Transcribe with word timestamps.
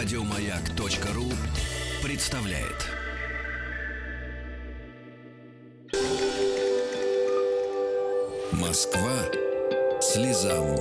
Радиомаяк.ру 0.00 1.26
представляет. 2.02 2.88
Москва 8.50 9.12
слезам 10.00 10.74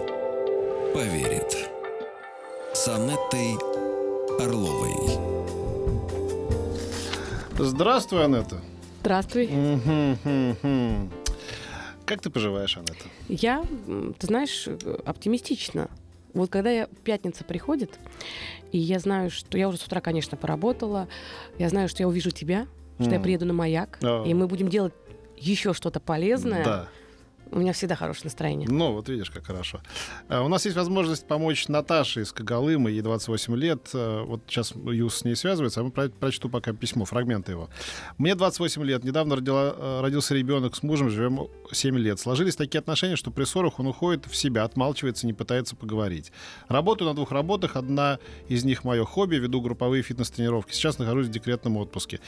поверит. 0.93 1.69
С 2.73 2.87
Анеттой 2.87 3.57
Орловой. 4.39 4.95
Здравствуй, 7.57 8.23
Анетта. 8.23 8.61
Здравствуй. 9.01 9.47
Как 12.05 12.21
ты 12.21 12.29
поживаешь, 12.29 12.77
Анетта? 12.77 13.09
Я, 13.27 13.65
ты 14.17 14.27
знаешь, 14.27 14.63
э, 14.65 14.99
оптимистично. 15.05 15.89
Вот 16.33 16.49
когда 16.49 16.69
я 16.69 16.87
пятница 17.03 17.43
приходит, 17.43 17.99
и 18.71 18.77
я 18.77 18.99
знаю, 18.99 19.29
что 19.31 19.57
я 19.57 19.67
уже 19.67 19.77
с 19.77 19.85
утра, 19.85 19.99
конечно, 20.01 20.37
поработала, 20.37 21.07
я 21.57 21.69
знаю, 21.69 21.89
что 21.89 22.03
я 22.03 22.07
увижу 22.07 22.31
тебя, 22.31 22.67
что 22.99 23.11
я 23.11 23.19
приеду 23.19 23.45
на 23.45 23.53
маяк, 23.53 23.97
А. 24.03 24.23
и 24.25 24.33
мы 24.33 24.47
будем 24.47 24.69
делать 24.69 24.93
еще 25.37 25.73
что-то 25.73 25.99
полезное. 25.99 26.63
Да. 26.63 26.87
У 27.51 27.59
меня 27.59 27.73
всегда 27.73 27.95
хорошее 27.95 28.25
настроение. 28.25 28.67
Ну, 28.69 28.93
вот 28.93 29.09
видишь, 29.09 29.31
как 29.31 29.45
хорошо. 29.45 29.79
А, 30.27 30.43
У 30.43 30.47
нас 30.47 30.65
есть 30.65 30.77
возможность 30.77 31.27
помочь 31.27 31.67
Наташе 31.67 32.21
из 32.21 32.31
Когалымы, 32.31 32.91
ей 32.91 33.01
28 33.01 33.55
лет. 33.55 33.89
А, 33.93 34.23
Вот 34.23 34.41
сейчас 34.47 34.73
Юс 34.75 35.17
с 35.17 35.23
ней 35.25 35.35
связывается, 35.35 35.79
а 35.81 35.83
мы 35.83 35.91
про- 35.91 36.09
прочту 36.09 36.47
пока 36.49 36.73
письмо, 36.73 37.05
фрагменты 37.05 37.53
его. 37.53 37.69
Мне 38.17 38.35
28 38.35 38.83
лет, 38.83 39.03
недавно 39.03 39.35
родила- 39.35 39.73
э, 39.77 40.01
родился 40.01 40.35
ребенок 40.35 40.75
с 40.75 40.83
мужем, 40.83 41.09
живем 41.09 41.47
7 41.71 41.97
лет. 41.97 42.19
Сложились 42.19 42.55
такие 42.55 42.79
отношения, 42.79 43.15
что 43.15 43.31
при 43.31 43.45
ссорах 43.45 43.79
он 43.79 43.87
уходит 43.87 44.25
в 44.27 44.35
себя, 44.35 44.63
отмалчивается, 44.63 45.25
не 45.25 45.33
пытается 45.33 45.75
поговорить. 45.75 46.31
Работаю 46.67 47.07
на 47.09 47.15
двух 47.15 47.31
работах, 47.31 47.75
одна 47.75 48.19
из 48.47 48.63
них 48.63 48.83
мое 48.83 49.05
хобби, 49.05 49.35
веду 49.37 49.61
групповые 49.61 50.03
фитнес-тренировки. 50.03 50.71
Сейчас 50.73 50.99
нахожусь 50.99 51.27
в 51.27 51.31
декретном 51.31 51.77
отпуске. 51.77 52.19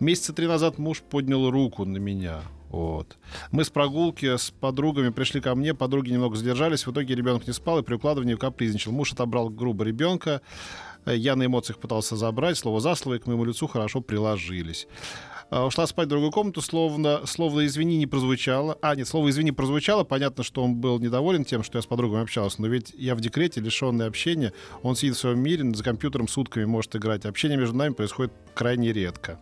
Месяца 0.00 0.32
три 0.32 0.46
назад 0.46 0.78
муж 0.78 1.02
поднял 1.02 1.50
руку 1.50 1.84
на 1.84 1.96
меня. 1.98 2.42
Вот. 2.70 3.16
Мы 3.50 3.64
с 3.64 3.70
прогулки 3.70 4.36
с 4.36 4.50
подругами 4.50 5.08
пришли 5.08 5.40
ко 5.40 5.54
мне, 5.54 5.74
подруги 5.74 6.10
немного 6.10 6.36
задержались, 6.36 6.86
в 6.86 6.92
итоге 6.92 7.14
ребенок 7.14 7.46
не 7.46 7.52
спал 7.52 7.78
и 7.78 7.82
при 7.82 7.94
укладывании 7.94 8.34
капризничал. 8.34 8.92
Муж 8.92 9.12
отобрал 9.12 9.48
грубо 9.48 9.84
ребенка, 9.84 10.42
Э, 11.08 11.16
я 11.16 11.36
на 11.36 11.46
эмоциях 11.46 11.78
пытался 11.78 12.16
забрать, 12.16 12.58
слово 12.58 12.80
за 12.80 12.94
слово, 12.94 13.16
и 13.16 13.18
к 13.18 13.26
моему 13.26 13.44
лицу 13.44 13.66
хорошо 13.66 14.00
приложились. 14.00 14.86
А, 15.50 15.64
Ушла 15.64 15.86
спать 15.86 16.06
в 16.06 16.10
другую 16.10 16.30
комнату, 16.30 16.60
словно, 16.60 17.26
словно 17.26 17.64
«извини» 17.64 17.96
не 17.96 18.06
прозвучало. 18.06 18.76
А, 18.82 18.94
нет, 18.94 19.08
слово 19.08 19.30
«извини» 19.30 19.50
прозвучало. 19.50 20.04
Понятно, 20.04 20.44
что 20.44 20.62
он 20.62 20.74
был 20.74 20.98
недоволен 20.98 21.44
тем, 21.46 21.62
что 21.62 21.78
я 21.78 21.82
с 21.82 21.86
подругами 21.86 22.22
общался. 22.22 22.60
Но 22.60 22.68
ведь 22.68 22.92
я 22.96 23.14
в 23.14 23.20
декрете, 23.20 23.60
лишенный 23.60 24.06
общения. 24.06 24.52
Он 24.82 24.94
сидит 24.94 25.16
в 25.16 25.18
своем 25.18 25.40
мире, 25.40 25.64
за 25.74 25.82
компьютером 25.82 26.28
сутками 26.28 26.66
может 26.66 26.94
играть. 26.96 27.24
Общение 27.24 27.56
между 27.56 27.76
нами 27.76 27.94
происходит 27.94 28.32
крайне 28.54 28.92
редко. 28.92 29.40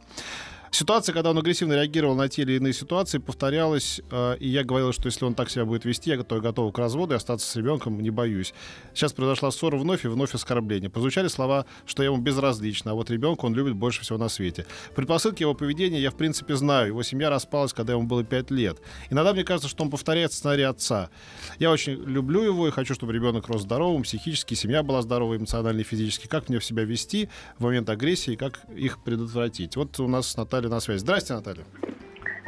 Ситуация, 0.70 1.12
когда 1.12 1.30
он 1.30 1.38
агрессивно 1.38 1.74
реагировал 1.74 2.14
на 2.14 2.28
те 2.28 2.42
или 2.42 2.54
иные 2.54 2.72
ситуации, 2.72 3.18
повторялась, 3.18 4.00
э, 4.10 4.36
и 4.38 4.48
я 4.48 4.64
говорил, 4.64 4.92
что 4.92 5.06
если 5.06 5.24
он 5.24 5.34
так 5.34 5.50
себя 5.50 5.64
будет 5.64 5.84
вести, 5.84 6.10
я 6.10 6.16
готов, 6.16 6.42
готов 6.42 6.72
к 6.72 6.78
разводу 6.78 7.14
и 7.14 7.16
остаться 7.16 7.46
с 7.46 7.56
ребенком, 7.56 8.00
не 8.00 8.10
боюсь. 8.10 8.52
Сейчас 8.94 9.12
произошла 9.12 9.50
ссора 9.50 9.76
вновь 9.76 10.04
и 10.04 10.08
вновь 10.08 10.34
оскорбление. 10.34 10.90
Прозвучали 10.90 11.28
слова, 11.28 11.66
что 11.86 12.02
я 12.02 12.10
ему 12.10 12.18
безразлична, 12.18 12.92
а 12.92 12.94
вот 12.94 13.10
ребенка 13.10 13.44
он 13.46 13.54
любит 13.54 13.74
больше 13.74 14.02
всего 14.02 14.18
на 14.18 14.28
свете. 14.28 14.66
Предпосылки 14.94 15.42
его 15.42 15.54
поведения 15.54 16.00
я, 16.00 16.10
в 16.10 16.16
принципе, 16.16 16.56
знаю. 16.56 16.88
Его 16.88 17.02
семья 17.02 17.30
распалась, 17.30 17.72
когда 17.72 17.92
ему 17.92 18.06
было 18.06 18.24
5 18.24 18.50
лет. 18.50 18.78
Иногда 19.10 19.32
мне 19.32 19.44
кажется, 19.44 19.68
что 19.68 19.84
он 19.84 19.90
повторяет 19.90 20.32
сценарий 20.32 20.64
отца. 20.64 21.10
Я 21.58 21.70
очень 21.70 21.94
люблю 21.94 22.42
его 22.42 22.68
и 22.68 22.70
хочу, 22.70 22.94
чтобы 22.94 23.12
ребенок 23.12 23.48
рос 23.48 23.62
здоровым, 23.62 24.02
психически, 24.02 24.54
семья 24.54 24.82
была 24.82 25.02
здоровой, 25.02 25.38
эмоционально 25.38 25.80
и 25.80 25.84
физически. 25.84 26.26
Как 26.26 26.48
мне 26.48 26.60
себя 26.60 26.84
вести 26.84 27.28
в 27.58 27.64
момент 27.64 27.88
агрессии 27.88 28.36
как 28.36 28.60
их 28.74 29.02
предотвратить? 29.02 29.76
Вот 29.76 29.98
у 30.00 30.08
нас 30.08 30.36
Наталья 30.36 30.55
на 30.62 30.80
связи. 30.80 30.98
Здрасте, 31.00 31.34
Наталья. 31.34 31.64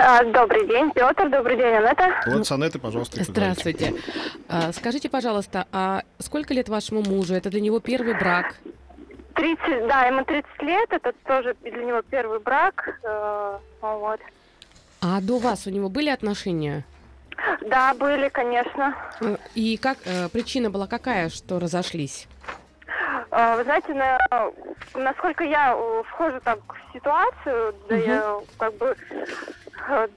А, 0.00 0.22
Добрый 0.24 0.66
день, 0.66 0.90
Петр, 0.92 1.28
добрый 1.28 1.56
день, 1.56 1.74
Анетта. 1.74 2.14
Вот 2.26 2.46
с 2.46 2.52
Анетой, 2.52 2.80
пожалуйста. 2.80 3.22
Здравствуйте. 3.24 3.94
А, 4.48 4.72
Скажите, 4.72 5.08
пожалуйста, 5.08 5.66
а 5.72 6.02
сколько 6.20 6.54
лет 6.54 6.68
вашему 6.68 7.02
мужу? 7.02 7.34
Это 7.34 7.50
для 7.50 7.60
него 7.60 7.80
первый 7.80 8.14
брак? 8.18 8.54
30, 9.34 9.86
да, 9.88 10.04
ему 10.06 10.24
30 10.24 10.62
лет, 10.62 10.88
это 10.92 11.12
тоже 11.26 11.56
для 11.62 11.84
него 11.84 12.02
первый 12.02 12.40
брак. 12.40 12.98
э, 13.04 13.58
вот. 13.82 14.20
А 15.00 15.20
до 15.20 15.38
вас 15.38 15.66
у 15.66 15.70
него 15.70 15.88
были 15.88 16.10
отношения? 16.10 16.84
Да, 17.68 17.94
были, 17.94 18.28
конечно. 18.30 18.96
Э, 19.20 19.36
И 19.54 19.76
как 19.76 19.98
э, 20.04 20.28
причина 20.28 20.70
была 20.70 20.86
какая, 20.88 21.28
что 21.28 21.60
разошлись? 21.60 22.26
Э, 23.30 23.56
Вы 23.56 23.64
знаете, 23.64 23.94
на- 23.94 24.18
насколько 24.94 25.44
я 25.44 25.74
э, 25.76 26.02
вхожу 26.08 26.40
так 26.40 26.58
в 26.68 26.92
ситуацию, 26.92 27.74
да 27.88 27.96
Мгм. 27.96 28.04
я 28.06 28.34
как 28.58 28.74
бы 28.74 28.96
э, 29.88 30.08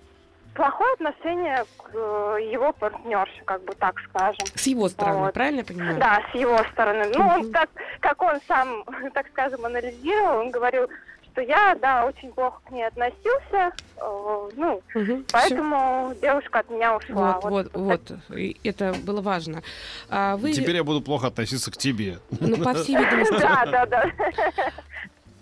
плохое 0.54 0.94
отношение 0.94 1.64
к 1.78 1.90
э, 1.94 2.38
его 2.52 2.74
партнерше, 2.74 3.42
как 3.46 3.64
бы 3.64 3.74
так 3.76 3.96
скажем. 4.10 4.46
С 4.56 4.68
его 4.68 4.90
стороны, 4.90 5.20
Вот. 5.26 5.34
правильно 5.34 5.60
я 5.60 5.66
понимаю? 5.66 5.98
Да, 6.00 6.22
с 6.32 6.36
его 6.36 6.58
стороны. 6.74 7.06
Ну, 7.16 7.26
он 7.28 7.52
так, 7.52 7.70
как 8.00 8.22
он 8.22 8.40
сам, 8.48 8.84
так 9.14 9.28
скажем, 9.30 9.66
анализировал, 9.66 10.40
он 10.42 10.52
говорил, 10.52 10.90
что 11.32 11.42
я, 11.42 11.76
да, 11.76 12.06
очень 12.06 12.32
плохо 12.32 12.60
к 12.66 12.72
ней 12.72 12.86
относился, 12.86 13.72
э, 13.98 14.50
ну, 14.56 14.82
всё. 14.90 15.22
поэтому 15.32 16.14
девушка 16.22 16.60
от 16.60 16.70
меня 16.70 16.96
ушла. 16.98 17.40
Вот, 17.42 17.70
вот, 17.74 17.74
вот. 17.74 18.38
И 18.38 18.58
Это 18.64 18.94
было 19.04 19.22
важно. 19.22 19.62
А 20.10 20.36
вы, 20.38 20.52
Теперь 20.54 20.76
я 20.76 20.84
буду 20.84 21.02
плохо 21.02 21.28
относиться 21.28 21.72
к 21.72 21.78
тебе. 21.78 22.20
ну, 22.32 22.58
по 22.58 22.74
всей 22.74 22.96
видимости, 22.98 23.40
Да, 23.40 23.66
да, 23.66 23.86
да. 23.86 24.12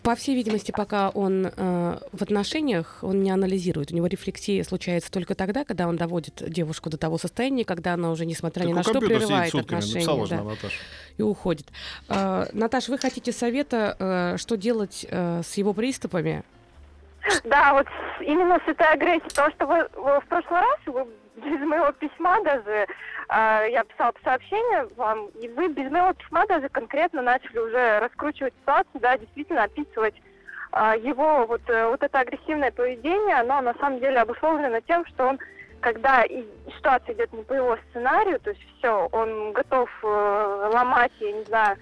по 0.09 0.15
всей 0.15 0.33
видимости, 0.33 0.71
пока 0.71 1.09
он 1.09 1.45
э, 1.45 1.99
в 2.11 2.23
отношениях, 2.23 2.97
он 3.03 3.21
не 3.21 3.29
анализирует. 3.29 3.91
У 3.91 3.95
него 3.95 4.07
рефлексия 4.07 4.63
случается 4.63 5.11
только 5.11 5.35
тогда, 5.35 5.63
когда 5.63 5.87
он 5.87 5.97
доводит 5.97 6.41
девушку 6.47 6.89
до 6.89 6.97
того 6.97 7.19
состояния, 7.19 7.63
когда 7.63 7.93
она 7.93 8.09
уже, 8.09 8.25
несмотря 8.25 8.63
ни 8.63 8.73
Так 8.73 8.75
на 8.77 8.79
у 8.79 8.83
что, 8.95 9.01
прерывает 9.01 9.51
сутками, 9.51 9.77
отношения 9.77 10.27
да, 10.27 10.43
Наташа. 10.43 10.75
и 11.15 11.21
уходит. 11.21 11.67
Э, 12.07 12.47
Наташ, 12.53 12.89
вы 12.89 12.97
хотите 12.97 13.31
совета, 13.31 13.95
э, 13.99 14.37
что 14.39 14.57
делать 14.57 15.05
э, 15.07 15.43
с 15.47 15.57
его 15.57 15.73
приступами? 15.75 16.43
Да, 17.43 17.73
вот 17.73 17.87
именно 18.21 18.59
с 18.65 18.67
этой 18.67 18.87
агрессией, 18.87 19.29
потому 19.29 19.51
что 19.51 19.65
вы, 19.65 19.89
вы 19.95 20.19
в 20.19 20.25
прошлый 20.27 20.61
раз, 20.61 20.79
вы 20.85 21.07
без 21.37 21.59
моего 21.61 21.91
письма 21.93 22.41
даже, 22.43 22.85
э, 23.29 23.67
я 23.71 23.83
писала 23.83 24.13
сообщение 24.23 24.87
вам, 24.97 25.27
и 25.41 25.47
вы 25.49 25.69
без 25.69 25.89
моего 25.89 26.13
письма 26.13 26.45
даже 26.47 26.69
конкретно 26.69 27.21
начали 27.21 27.59
уже 27.59 27.99
раскручивать 27.99 28.53
ситуацию, 28.61 28.99
да, 29.01 29.17
действительно 29.17 29.63
описывать 29.63 30.15
э, 30.73 30.93
его 31.01 31.45
вот, 31.45 31.61
э, 31.69 31.87
вот 31.87 32.03
это 32.03 32.19
агрессивное 32.19 32.71
поведение, 32.71 33.35
оно 33.35 33.61
на 33.61 33.73
самом 33.75 33.99
деле 33.99 34.19
обусловлено 34.19 34.79
тем, 34.81 35.05
что 35.05 35.27
он 35.27 35.39
когда 35.81 36.23
и 36.23 36.43
ситуация 36.75 37.15
идет 37.15 37.31
не 37.33 37.43
по 37.43 37.53
его 37.53 37.77
сценарию, 37.89 38.39
то 38.39 38.49
есть 38.49 38.61
все, 38.77 39.07
он 39.11 39.53
готов 39.53 39.89
э, 40.03 40.69
ломать, 40.73 41.11
я 41.19 41.31
не 41.31 41.43
знаю, 41.43 41.77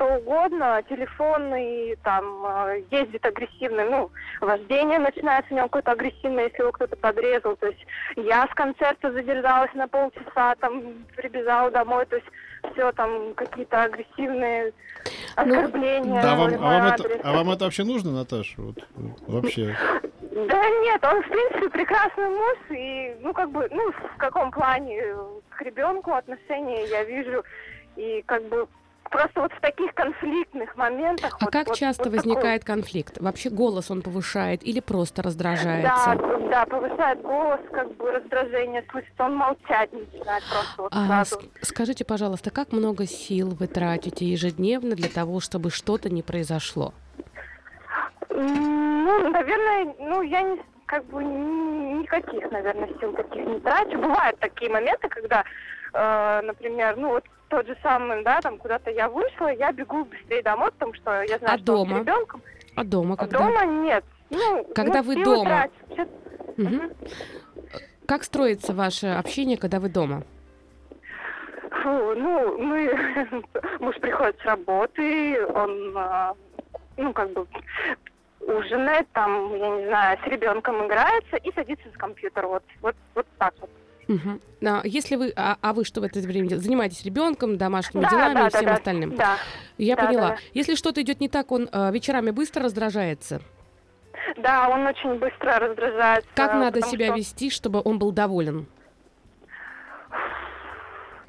что 0.00 0.16
угодно, 0.16 0.82
телефонный, 0.88 1.96
там, 2.02 2.24
э, 2.46 2.82
ездит 2.90 3.24
агрессивно, 3.24 3.84
ну, 3.84 4.10
вождение 4.40 4.98
начинается 4.98 5.52
у 5.52 5.56
него 5.56 5.68
какое-то 5.68 5.92
агрессивное, 5.92 6.44
если 6.44 6.62
его 6.62 6.72
кто-то 6.72 6.96
подрезал. 6.96 7.56
То 7.56 7.66
есть 7.66 7.86
я 8.16 8.46
с 8.46 8.54
концерта 8.54 9.12
задержалась 9.12 9.72
на 9.74 9.88
полчаса, 9.88 10.54
там 10.56 11.04
прибежала 11.16 11.70
домой, 11.70 12.06
то 12.06 12.16
есть 12.16 12.28
все 12.72 12.92
там 12.92 13.34
какие-то 13.34 13.82
агрессивные 13.82 14.72
Ну, 15.36 15.42
оскорбления. 15.42 16.22
Да, 16.22 16.32
а 16.32 16.36
вам, 16.36 16.54
а, 16.54 16.58
вам 16.58 16.86
это, 16.86 17.20
а 17.22 17.32
вам 17.32 17.50
это 17.50 17.64
вообще 17.64 17.84
нужно, 17.84 18.12
Наташа? 18.12 18.54
Вот, 18.56 18.76
вообще. 19.26 19.76
Да 20.20 20.70
нет, 20.82 21.04
он 21.04 21.22
в 21.22 21.28
принципе 21.28 21.68
прекрасный 21.68 22.28
муж 22.28 22.56
и 22.70 23.16
ну 23.20 23.34
как 23.34 23.50
бы 23.50 23.68
ну 23.70 23.90
в 23.92 24.16
каком 24.16 24.50
плане 24.50 25.02
к 25.50 25.60
ребенку 25.60 26.12
отношения 26.12 26.86
я 26.86 27.04
вижу 27.04 27.42
и 27.96 28.22
как 28.26 28.44
бы 28.44 28.66
просто 29.10 29.40
вот 29.42 29.52
в 29.52 29.60
таких 29.60 29.92
конфликтных 29.94 30.74
моментах. 30.76 31.36
А 31.40 31.44
вот- 31.44 31.52
как 31.52 31.68
вот- 31.68 31.76
часто 31.76 32.04
вот 32.04 32.12
такой- 32.14 32.28
возникает 32.30 32.64
конфликт? 32.64 33.18
Вообще 33.20 33.50
голос 33.50 33.90
он 33.90 34.02
повышает 34.02 34.62
или 34.66 34.80
просто 34.80 35.16
Да, 35.22 35.22
раздражается? 35.28 36.18
да, 36.50 36.64
повышает 36.66 37.20
голос, 37.22 37.60
как 37.72 37.92
бы 37.96 38.10
раздражение 38.12 38.84
слышится, 38.90 39.24
он 39.24 39.36
молчать 39.36 39.92
начинает 39.92 40.42
просто 40.50 40.82
вот 40.82 40.92
А, 40.94 41.06
сразу. 41.06 41.42
скажите, 41.62 42.04
пожалуйста, 42.04 42.50
как 42.50 42.72
много 42.72 43.06
сил 43.06 43.50
вы 43.50 43.66
тратите 43.66 44.24
ежедневно 44.24 44.94
для 44.94 45.08
того, 45.08 45.40
чтобы 45.40 45.70
что-то 45.70 46.08
не 46.08 46.22
произошло? 46.22 46.94
Ну, 48.30 49.28
наверное, 49.30 49.94
ну 49.98 50.22
я 50.22 50.42
не 50.42 50.60
как 50.86 51.04
бы 51.06 51.22
ни- 51.22 52.00
никаких, 52.00 52.50
наверное, 52.50 52.88
сил 53.00 53.12
таких 53.12 53.44
не 53.46 53.60
трачу. 53.60 53.98
Бывают 53.98 54.38
такие 54.40 54.70
моменты, 54.70 55.08
когда, 55.08 55.44
э, 55.92 56.40
например, 56.42 56.96
ну 56.96 57.10
вот 57.10 57.24
тот 57.50 57.66
же 57.66 57.76
самый, 57.82 58.22
да, 58.22 58.40
там 58.40 58.56
куда-то 58.56 58.90
я 58.90 59.08
вышла, 59.08 59.48
я 59.52 59.72
бегу 59.72 60.04
быстрее 60.04 60.42
домой, 60.42 60.70
потому 60.70 60.94
что 60.94 61.22
я 61.22 61.36
знаю, 61.38 61.56
А 61.56 61.58
что 61.58 61.80
он 61.80 61.86
с 61.86 61.88
дома? 61.88 62.00
ребенком. 62.00 62.42
А 62.76 62.84
дома 62.84 63.14
А 63.14 63.16
когда? 63.18 63.38
дома 63.38 63.66
нет. 63.66 64.04
Ну, 64.30 64.64
Когда 64.74 65.02
ну, 65.02 65.08
вы 65.08 65.24
дома? 65.24 65.68
Мгм. 66.56 66.92
Как 68.06 68.24
строится 68.24 68.72
ваше 68.72 69.08
общение, 69.08 69.58
когда 69.58 69.80
вы 69.80 69.88
дома? 69.88 70.22
Фу, 71.70 72.14
ну, 72.14 72.58
мы, 72.58 72.96
муж 73.80 73.96
приходит 73.96 74.38
с 74.40 74.44
работы, 74.44 75.44
он 75.46 75.92
а, 75.96 76.34
ну, 76.96 77.12
как 77.12 77.32
бы 77.32 77.46
ужинает, 78.40 79.08
там, 79.12 79.54
я 79.56 79.68
не 79.70 79.86
знаю, 79.86 80.18
с 80.22 80.26
ребенком 80.28 80.86
играется 80.86 81.36
и 81.36 81.52
садится 81.52 81.90
за 81.90 81.98
компьютер. 81.98 82.46
Вот, 82.46 82.62
вот, 82.80 82.96
вот 83.14 83.26
так 83.38 83.54
вот. 83.60 83.70
Мгм. 84.10 84.40
А 84.66 84.80
если 84.82 85.14
вы, 85.14 85.32
а, 85.36 85.56
а 85.60 85.72
вы 85.72 85.84
что 85.84 86.00
в 86.00 86.04
это 86.04 86.18
время 86.18 86.48
делаете? 86.48 86.66
Занимаетесь 86.66 87.04
ребенком, 87.04 87.56
домашними 87.56 88.02
Да, 88.02 88.10
делами 88.10 88.34
да, 88.34 88.46
и 88.46 88.50
всем 88.50 88.64
да, 88.64 88.72
остальным? 88.72 89.16
Да. 89.16 89.36
Я 89.78 89.94
Да, 89.94 90.06
поняла. 90.06 90.28
да, 90.30 90.34
да. 90.34 90.38
Если 90.52 90.74
что-то 90.74 91.00
идет 91.00 91.20
не 91.20 91.28
так, 91.28 91.52
он 91.52 91.68
э, 91.70 91.92
вечерами 91.92 92.32
быстро 92.32 92.64
раздражается. 92.64 93.40
Да, 94.36 94.68
он 94.68 94.84
очень 94.84 95.14
быстро 95.14 95.60
раздражается. 95.60 96.28
Как 96.34 96.54
надо 96.54 96.82
себя 96.82 97.06
что 97.06 97.16
вести, 97.18 97.50
чтобы 97.50 97.80
он 97.84 98.00
был 98.00 98.10
доволен? 98.10 98.66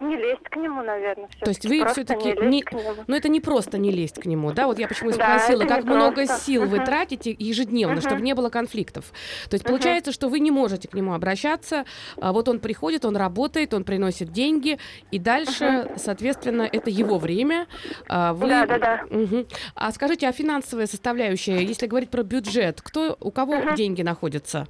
Не 0.01 0.15
лезть 0.18 0.44
к 0.44 0.56
нему, 0.56 0.81
наверное. 0.81 1.30
То 1.39 1.50
есть 1.50 1.65
вы 1.65 1.86
все-таки 1.86 2.30
не 2.44 2.62
не, 2.62 2.65
но 3.07 3.15
это 3.15 3.30
не 3.30 3.39
просто 3.39 3.77
не 3.77 3.92
лезть 3.92 4.19
к 4.19 4.25
нему, 4.25 4.51
да? 4.51 4.68
Вот 4.68 4.80
я 4.80 4.88
почему 4.88 5.12
и 5.12 5.13
Да, 5.13 5.38
спросила, 5.38 5.62
это 5.63 5.75
как 5.75 5.83
много 5.86 6.25
просто. 6.25 6.39
сил 6.39 6.65
вы 6.65 6.77
Мгм. 6.77 6.86
тратите 6.86 7.36
ежедневно, 7.38 7.95
Мгм. 7.95 8.01
чтобы 8.01 8.21
не 8.21 8.33
было 8.33 8.50
конфликтов. 8.50 9.12
То 9.50 9.56
есть 9.56 9.63
Мгм. 9.63 9.74
получается, 9.77 10.12
что 10.12 10.27
вы 10.27 10.39
не 10.39 10.50
можете 10.51 10.88
к 10.88 10.94
нему 10.94 11.13
обращаться. 11.13 11.86
а 12.19 12.33
вот 12.33 12.48
он 12.50 12.59
приходит, 12.59 13.06
он 13.06 13.15
работает, 13.15 13.74
он 13.74 13.83
приносит 13.83 14.31
деньги, 14.31 14.80
и 15.12 15.19
дальше, 15.19 15.88
соответственно, 15.95 16.68
это 16.71 16.89
его 16.89 17.18
время. 17.18 17.68
а 18.07 18.33
вы... 18.33 18.50
Да, 18.50 18.65
да, 18.65 18.77
да. 18.80 19.01
Мгм. 19.09 19.45
А 19.75 19.92
скажите, 19.92 20.27
а 20.27 20.31
финансовая 20.31 20.88
составляющая, 20.88 21.63
если 21.63 21.88
говорить 21.88 22.09
про 22.09 22.24
бюджет, 22.24 22.81
кто 22.81 23.18
у 23.19 23.31
кого 23.31 23.71
деньги 23.75 24.01
находятся? 24.01 24.68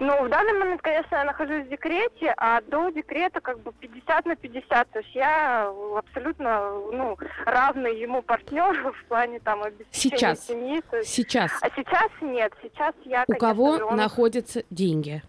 Ну, 0.00 0.24
в 0.24 0.28
данный 0.28 0.52
момент, 0.58 0.82
конечно, 0.82 1.16
я 1.16 1.24
нахожусь 1.24 1.64
в 1.64 1.68
декрете, 1.68 2.32
а 2.36 2.60
до 2.62 2.90
декрета 2.90 3.40
как 3.40 3.58
бы 3.60 3.72
50 3.72 4.26
на 4.26 4.36
50. 4.36 4.90
То 4.90 4.98
есть 5.00 5.14
я 5.14 5.68
абсолютно, 5.96 6.70
ну, 6.92 7.16
равный 7.44 7.98
ему 8.00 8.22
партнер 8.22 8.92
в 8.92 9.04
плане 9.06 9.40
там 9.40 9.62
обеспечения 9.62 10.16
Сейчас. 10.18 10.46
семьи. 10.46 10.82
Есть- 10.92 11.08
Сейчас 11.08 11.52
А 11.60 11.68
сейчас 11.70 12.10
нет, 12.20 12.52
сейчас 12.62 12.94
я, 13.04 13.24
у 13.26 13.32
конечно 13.32 13.48
кого 13.48 13.64
он- 13.88 13.96
находятся 13.96 14.62
деньги? 14.70 15.22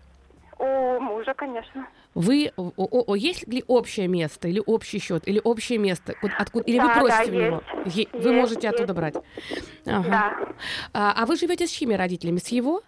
У 0.57 0.99
мужа, 0.99 1.33
конечно. 1.33 1.85
Вы 2.15 2.51
о, 2.55 2.71
о- 2.77 3.03
о, 3.11 3.15
есть 3.15 3.45
ли 3.47 3.63
общее 3.67 4.07
место 4.07 4.47
или 4.47 4.61
общий 4.65 4.99
счет 4.99 5.27
или 5.27 5.41
общее 5.43 5.77
место, 5.77 6.13
Ку- 6.21 6.29
откуда 6.37 6.63
или 6.65 6.79
вы 6.79 6.87
Да, 6.87 6.95
да, 6.95 7.01
просите 7.01 7.31
у 7.31 7.41
него? 7.41 7.61
есть. 7.83 7.97
Е- 7.97 8.07
вы 8.13 8.19
Есть, 8.29 8.35
можете 8.41 8.69
оттуда 8.69 8.83
есть. 8.93 8.95
брать. 8.95 9.15
Ага. 9.85 10.09
Да. 10.09 10.35
А, 10.93 11.13
а 11.21 11.25
вы 11.25 11.35
живете 11.35 11.67
с 11.67 11.71
чьими 11.71 11.93
родителями? 11.93 12.37
С 12.37 12.47
его? 12.47 12.81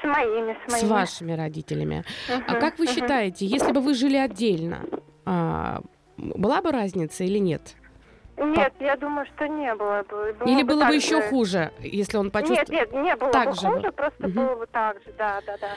С 0.00 0.04
моими, 0.06 0.56
с 0.64 0.70
С 0.70 0.72
моими. 0.72 0.88
вашими 0.88 1.32
родителями. 1.32 2.04
А 2.28 2.36
Мгм, 2.52 2.60
как 2.60 2.78
вы 2.78 2.84
мгм. 2.84 2.94
считаете, 2.94 3.46
если 3.46 3.72
бы 3.72 3.80
вы 3.80 3.94
жили 3.94 4.16
отдельно, 4.16 4.84
а, 5.26 5.80
была 6.16 6.62
бы 6.62 6.70
разница 6.70 7.24
или 7.24 7.38
нет? 7.38 7.74
Нет, 8.40 8.72
я 8.80 8.96
думаю, 8.96 9.26
что 9.34 9.46
не 9.48 9.74
было 9.74 10.04
бы. 10.08 10.32
Было 10.38 10.48
или 10.48 10.62
было 10.62 10.84
бы 10.84 10.94
еще 10.94 11.20
же. 11.20 11.28
хуже, 11.28 11.72
если 11.80 12.16
он 12.16 12.30
почувствовал? 12.30 12.70
Нет, 12.70 12.92
нет, 12.92 13.02
не 13.02 13.16
было 13.16 13.32
Так 13.32 13.48
бы 13.48 13.54
же 13.54 13.68
хуже, 13.68 13.92
просто 13.92 14.28
Мгм. 14.28 14.32
было 14.46 14.54
бы 14.56 14.66
так 14.70 14.96
же, 15.04 15.12
да, 15.18 15.40
да, 15.46 15.56
да. 15.60 15.68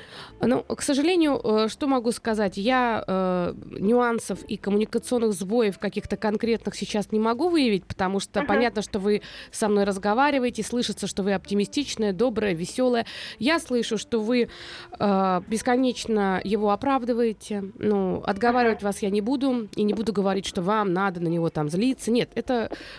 Ну, 0.48 0.64
к 0.64 0.82
сожалению, 0.82 1.40
э, 1.44 1.68
что 1.70 1.88
могу 1.88 2.12
сказать, 2.12 2.58
я 2.58 3.04
э, 3.08 3.54
нюансов 3.80 4.44
и 4.44 4.58
коммуникационных 4.58 5.34
сбоев 5.34 5.80
каких-то 5.80 6.18
конкретных 6.18 6.76
сейчас 6.76 7.12
не 7.12 7.20
могу 7.20 7.50
выявить, 7.50 7.86
потому 7.86 8.20
что 8.20 8.40
Мгм. 8.42 8.48
понятно, 8.48 8.82
что 8.82 9.00
вы 9.00 9.22
со 9.52 9.68
мной 9.68 9.84
разговариваете, 9.86 10.62
слышится, 10.64 11.08
что 11.08 11.24
вы 11.24 11.34
оптимистичная, 11.34 12.14
добрая, 12.14 12.54
веселая. 12.54 13.06
Я 13.40 13.60
слышу, 13.60 13.98
что 13.98 14.20
вы 14.20 14.50
э, 15.00 15.42
бесконечно 15.48 16.40
его 16.44 16.72
оправдываете. 16.72 17.64
Ну, 17.80 18.22
отговаривать 18.26 18.84
вас 18.84 19.02
я 19.02 19.10
не 19.10 19.22
буду 19.22 19.68
и 19.76 19.84
не 19.84 19.94
буду 19.94 20.14
говорить, 20.14 20.46
что 20.46 20.62
вам 20.62 20.94
надо 20.94 21.20
на 21.22 21.28
него 21.28 21.50
там 21.50 21.70
злиться. 21.70 22.12
Нет, 22.12 22.30
это 22.36 22.51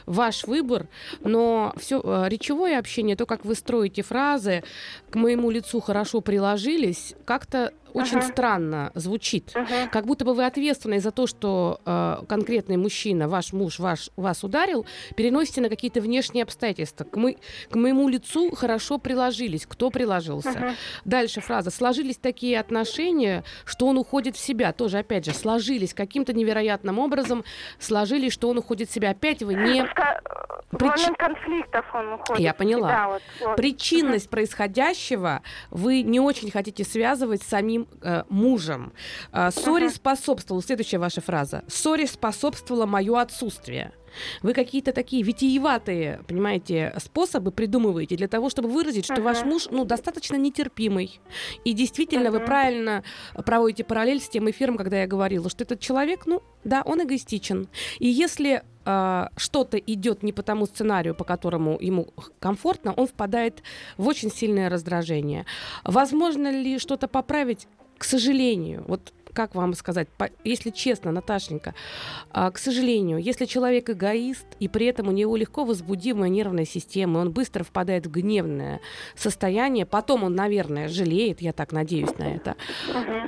ваш 0.07 0.45
выбор, 0.45 0.89
но 1.21 1.73
все 1.79 2.01
речевое 2.29 2.79
общение, 2.79 3.17
то, 3.17 3.27
как 3.27 3.45
вы 3.45 3.55
строите 3.55 4.03
фразы, 4.03 4.63
к 5.11 5.15
моему 5.15 5.51
лицу 5.51 5.81
хорошо 5.81 6.21
приложились, 6.21 7.15
как-то 7.25 7.73
очень 7.95 8.19
Ага. 8.19 8.27
странно 8.29 8.91
звучит. 8.95 9.53
Мгм. 9.55 9.89
Как 9.91 10.07
будто 10.07 10.25
бы 10.25 10.35
вы 10.35 10.45
ответственны 10.47 11.01
за 11.01 11.11
то, 11.11 11.27
что 11.27 11.81
э, 11.85 12.17
конкретный 12.29 12.77
мужчина, 12.77 13.29
ваш 13.29 13.53
муж, 13.53 13.79
ваш, 13.79 14.11
вас 14.17 14.45
ударил, 14.45 14.87
переносите 15.17 15.61
на 15.61 15.69
какие-то 15.69 16.01
внешние 16.01 16.43
обстоятельства. 16.45 17.05
К, 17.05 17.17
мы, 17.17 17.37
к 17.71 17.75
моему 17.75 18.09
лицу 18.09 18.55
хорошо 18.55 18.99
приложились. 18.99 19.67
Кто 19.67 19.91
приложился? 19.91 20.51
Мгм. 20.51 20.75
Дальше 21.05 21.41
фраза. 21.41 21.71
Сложились 21.71 22.17
такие 22.17 22.59
отношения, 22.59 23.45
что 23.65 23.87
он 23.87 23.99
уходит 23.99 24.37
в 24.37 24.41
себя. 24.41 24.73
Тоже, 24.73 24.99
опять 24.99 25.25
же, 25.25 25.33
сложились 25.33 25.95
каким-то 25.95 26.33
невероятным 26.33 26.99
образом. 26.99 27.45
Сложились, 27.79 28.33
что 28.33 28.49
он 28.49 28.59
уходит 28.59 28.89
в 28.89 28.93
себя. 28.93 29.11
Опять 29.11 29.43
вы 29.43 29.55
не... 29.55 29.83
Ска- 29.83 30.21
В 30.71 30.77
Прич- 30.77 30.99
момент 31.01 31.19
конфликтов 31.19 31.85
он 31.95 32.13
уходит. 32.15 32.41
Я 32.43 32.55
поняла. 32.55 32.89
себя, 32.89 33.09
вот, 33.09 33.23
вот. 33.41 33.57
Причинность 33.57 34.31
происходящего 34.31 35.43
вы 35.71 36.03
не 36.03 36.21
очень 36.21 36.51
хотите 36.51 36.85
связывать 36.85 37.43
с 37.43 37.47
самим 37.47 37.82
э, 38.01 38.23
мужем. 38.29 38.93
Э, 39.33 39.51
ссоре 39.51 39.87
Ага. 39.87 39.95
способствовала, 39.95 40.63
следующая 40.63 40.99
ваша 40.99 41.21
фраза, 41.21 41.65
ссоре 41.69 42.07
способствовало 42.07 42.87
мое 42.87 43.21
отсутствие. 43.21 43.93
Вы 44.43 44.55
какие-то 44.55 44.93
такие 44.93 45.23
витиеватые, 45.23 46.21
понимаете, 46.27 46.95
способы 46.99 47.51
придумываете 47.51 48.17
для 48.17 48.29
того, 48.29 48.51
чтобы 48.51 48.69
выразить, 48.69 49.05
что 49.05 49.15
Ага. 49.15 49.23
ваш 49.23 49.45
муж, 49.45 49.69
ну, 49.71 49.85
достаточно 49.85 50.37
нетерпимый. 50.37 51.21
И 51.65 51.73
действительно, 51.73 52.31
вы 52.31 52.39
Мгм. 52.39 52.47
правильно 52.47 53.05
проводите 53.45 53.85
параллель 53.85 54.21
с 54.21 54.29
тем 54.29 54.51
эфиром, 54.51 54.77
когда 54.77 55.01
я 55.01 55.07
говорила, 55.07 55.49
что 55.51 55.65
этот 55.65 55.81
человек, 55.81 56.27
ну, 56.27 56.43
да, 56.65 56.83
он 56.85 57.03
эгоистичен. 57.03 57.69
И 57.99 58.09
если 58.09 58.63
а, 58.85 59.29
что-то 59.37 59.79
идет 59.79 60.25
не 60.25 60.33
по 60.33 60.43
тому 60.43 60.67
сценарию, 60.67 61.15
по 61.15 61.23
которому 61.23 61.79
ему 61.81 62.09
комфортно, 62.41 62.93
он 62.93 63.07
впадает 63.07 63.63
в 63.97 64.09
очень 64.09 64.29
сильное 64.29 64.69
раздражение. 64.69 65.47
Возможно 65.85 66.51
ли 66.51 66.81
что-то 66.81 67.07
поправить? 67.07 67.69
К 67.97 68.03
сожалению, 68.05 68.85
вот 68.89 69.13
как 69.33 69.55
вам 69.55 69.75
сказать, 69.75 70.09
если 70.45 70.71
честно, 70.71 71.13
Наташенька, 71.13 71.75
а, 72.31 72.51
к 72.51 72.59
сожалению, 72.59 73.19
если 73.19 73.45
человек 73.47 73.91
эгоист, 73.91 74.47
и 74.61 74.69
при 74.69 74.87
этом 74.87 75.09
у 75.09 75.13
него 75.13 75.37
легко 75.37 75.65
возбудимая 75.65 76.29
нервная 76.29 76.65
система, 76.65 77.19
он 77.19 77.33
быстро 77.33 77.65
впадает 77.65 78.07
в 78.07 78.11
гневное 78.11 78.81
состояние, 79.17 79.87
потом 79.87 80.25
он, 80.25 80.35
наверное, 80.35 80.89
жалеет, 80.89 81.41
я 81.41 81.53
так 81.53 81.73
надеюсь 81.73 82.17
на 82.19 82.35
это. 82.35 82.57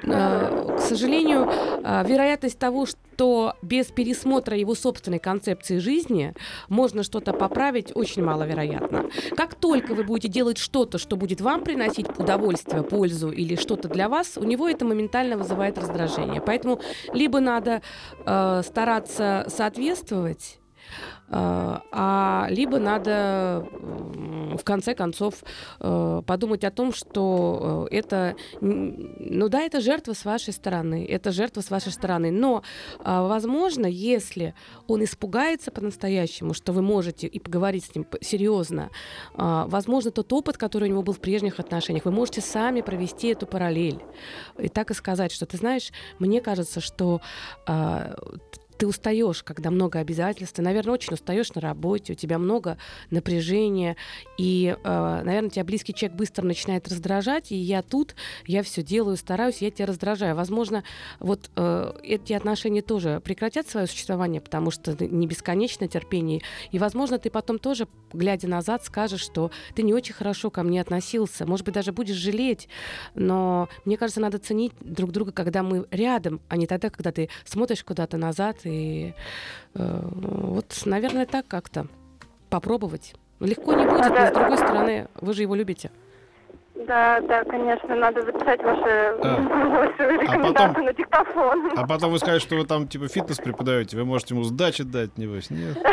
Э, 0.02 0.76
к 0.76 0.80
сожалению, 0.80 1.48
э, 1.48 2.04
вероятность 2.06 2.58
того, 2.58 2.86
что 2.86 3.54
без 3.62 3.86
пересмотра 3.86 4.56
его 4.56 4.74
собственной 4.74 5.18
концепции 5.18 5.78
жизни 5.78 6.34
можно 6.68 7.02
что-то 7.02 7.32
поправить, 7.32 7.92
очень 7.94 8.24
маловероятно. 8.24 9.10
Как 9.36 9.54
только 9.54 9.94
вы 9.94 10.04
будете 10.04 10.28
делать 10.28 10.58
что-то, 10.58 10.98
что 10.98 11.16
будет 11.16 11.40
вам 11.40 11.62
приносить 11.62 12.06
удовольствие, 12.18 12.82
пользу 12.82 13.30
или 13.30 13.56
что-то 13.56 13.88
для 13.88 14.08
вас, 14.08 14.36
у 14.36 14.44
него 14.44 14.68
это 14.68 14.84
моментально 14.84 15.36
вызывает 15.36 15.78
раздражение. 15.78 15.93
Поэтому 16.44 16.80
либо 17.12 17.40
надо 17.40 17.82
э, 18.26 18.62
стараться 18.64 19.44
соответствовать, 19.48 20.58
а 21.36 22.46
либо 22.50 22.78
надо 22.78 23.66
в 24.56 24.64
конце 24.64 24.94
концов 24.94 25.42
э, 25.80 26.22
подумать 26.26 26.64
о 26.64 26.70
том, 26.70 26.92
что 26.92 27.88
э, 27.90 27.96
это, 27.96 28.36
ну 28.60 29.48
да, 29.48 29.62
это 29.62 29.80
жертва 29.80 30.12
с 30.12 30.24
вашей 30.24 30.52
стороны, 30.52 31.06
это 31.08 31.32
жертва 31.32 31.60
с 31.60 31.70
вашей 31.70 31.92
стороны, 31.92 32.30
но, 32.30 32.62
а, 33.00 33.26
возможно, 33.26 33.86
если 33.86 34.54
он 34.86 35.02
испугается 35.04 35.70
по-настоящему, 35.70 36.54
что 36.54 36.72
вы 36.72 36.82
можете 36.82 37.26
и 37.26 37.38
поговорить 37.38 37.84
с 37.84 37.94
ним 37.94 38.06
серьезно, 38.20 38.90
а, 39.34 39.66
возможно, 39.66 40.10
тот 40.10 40.32
опыт, 40.32 40.56
который 40.56 40.88
у 40.88 40.92
него 40.92 41.02
был 41.02 41.12
в 41.12 41.20
прежних 41.20 41.58
отношениях, 41.58 42.04
вы 42.04 42.12
можете 42.12 42.40
сами 42.40 42.80
провести 42.80 43.28
эту 43.28 43.46
параллель 43.46 44.00
и 44.58 44.68
так 44.68 44.90
и 44.90 44.94
сказать, 44.94 45.32
что 45.32 45.46
ты 45.46 45.56
знаешь, 45.56 45.90
мне 46.18 46.40
кажется, 46.40 46.80
что 46.80 47.20
а, 47.66 48.14
ты 48.78 48.86
устаешь, 48.86 49.42
когда 49.42 49.70
много 49.70 49.98
обязательств, 49.98 50.56
ты, 50.56 50.62
наверное, 50.62 50.94
очень 50.94 51.14
устаешь 51.14 51.54
на 51.54 51.60
работе, 51.60 52.12
у 52.12 52.16
тебя 52.16 52.38
много 52.38 52.78
напряжения, 53.10 53.96
и, 54.38 54.76
э, 54.82 55.22
наверное, 55.24 55.50
тебя 55.50 55.64
близкий 55.64 55.94
человек 55.94 56.16
быстро 56.16 56.44
начинает 56.44 56.88
раздражать, 56.88 57.52
и 57.52 57.56
я 57.56 57.82
тут, 57.82 58.14
я 58.46 58.62
все 58.62 58.82
делаю, 58.82 59.16
стараюсь, 59.16 59.58
я 59.58 59.70
тебя 59.70 59.86
раздражаю. 59.86 60.34
Возможно, 60.34 60.84
вот 61.20 61.50
э, 61.56 61.92
эти 62.02 62.32
отношения 62.32 62.82
тоже 62.82 63.20
прекратят 63.20 63.68
свое 63.68 63.86
существование, 63.86 64.40
потому 64.40 64.70
что 64.70 64.96
не 65.04 65.26
бесконечное 65.26 65.88
терпение, 65.88 66.42
и, 66.72 66.78
возможно, 66.78 67.18
ты 67.18 67.30
потом 67.30 67.58
тоже, 67.58 67.86
глядя 68.12 68.48
назад, 68.48 68.84
скажешь, 68.84 69.20
что 69.20 69.50
ты 69.74 69.82
не 69.82 69.94
очень 69.94 70.14
хорошо 70.14 70.50
ко 70.50 70.62
мне 70.62 70.80
относился, 70.80 71.46
может 71.46 71.64
быть, 71.64 71.74
даже 71.74 71.92
будешь 71.92 72.16
жалеть, 72.16 72.68
но 73.14 73.68
мне 73.84 73.96
кажется, 73.96 74.20
надо 74.20 74.38
ценить 74.38 74.72
друг 74.80 75.12
друга, 75.12 75.32
когда 75.32 75.62
мы 75.62 75.86
рядом, 75.90 76.40
а 76.48 76.56
не 76.56 76.66
тогда, 76.66 76.90
когда 76.90 77.12
ты 77.12 77.28
смотришь 77.44 77.84
куда-то 77.84 78.16
назад 78.16 78.63
и 78.64 79.14
э, 79.74 80.00
вот, 80.02 80.66
наверное, 80.84 81.26
так 81.26 81.46
как-то 81.46 81.86
попробовать. 82.50 83.14
Легко 83.40 83.74
не 83.74 83.84
будет, 83.84 84.10
но 84.10 84.26
с 84.26 84.32
другой 84.32 84.56
стороны, 84.58 85.08
вы 85.20 85.34
же 85.34 85.42
его 85.42 85.54
любите. 85.54 85.90
Да, 86.86 87.20
да, 87.20 87.44
конечно, 87.44 87.94
надо 87.94 88.22
записать 88.22 88.62
ваши, 88.62 89.16
А. 89.22 89.40
ваши 89.98 90.16
рекомендации 90.16 90.82
на 90.82 90.92
диктофон. 90.92 91.72
А 91.76 91.86
потом 91.86 92.12
вы 92.12 92.18
скажете, 92.18 92.46
что 92.46 92.56
вы 92.56 92.66
там 92.66 92.88
типа 92.88 93.08
фитнес 93.08 93.38
преподаете, 93.38 93.96
вы 93.96 94.04
можете 94.04 94.34
ему 94.34 94.44
сдачи 94.44 94.82
дать, 94.82 95.16
небось, 95.16 95.50
нет? 95.50 95.78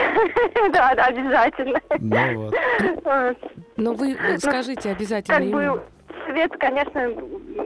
Да, 0.73 0.93
да, 0.95 1.05
обязательно. 1.05 1.79
Ну 1.99 2.51
вот. 3.03 3.37
Но 3.77 3.93
вы 3.93 4.15
скажите 4.37 4.91
обязательно 4.91 5.39
Как 5.39 5.47
бы 5.49 5.81
Свет, 6.25 6.51
конечно, 6.59 7.09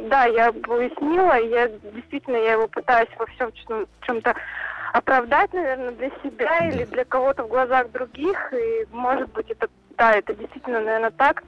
да, 0.09 0.25
я 0.25 0.51
пояснила, 0.51 1.39
я 1.39 1.67
действительно 1.93 2.37
я 2.37 2.53
его 2.53 2.67
пытаюсь 2.67 3.09
во 3.17 3.25
всем 3.27 3.51
чем-то 4.01 4.33
оправдать, 4.95 5.51
наверное, 5.51 5.91
для 5.91 6.09
себя 6.23 6.69
или 6.69 6.85
для 6.85 7.03
кого-то 7.03 7.43
в 7.43 7.49
глазах 7.49 7.91
других, 7.91 8.53
и 8.53 8.85
может 8.91 9.29
быть 9.33 9.51
это, 9.51 9.67
да, 9.97 10.13
это 10.13 10.33
действительно, 10.33 10.79
наверное, 10.79 11.11
так. 11.11 11.43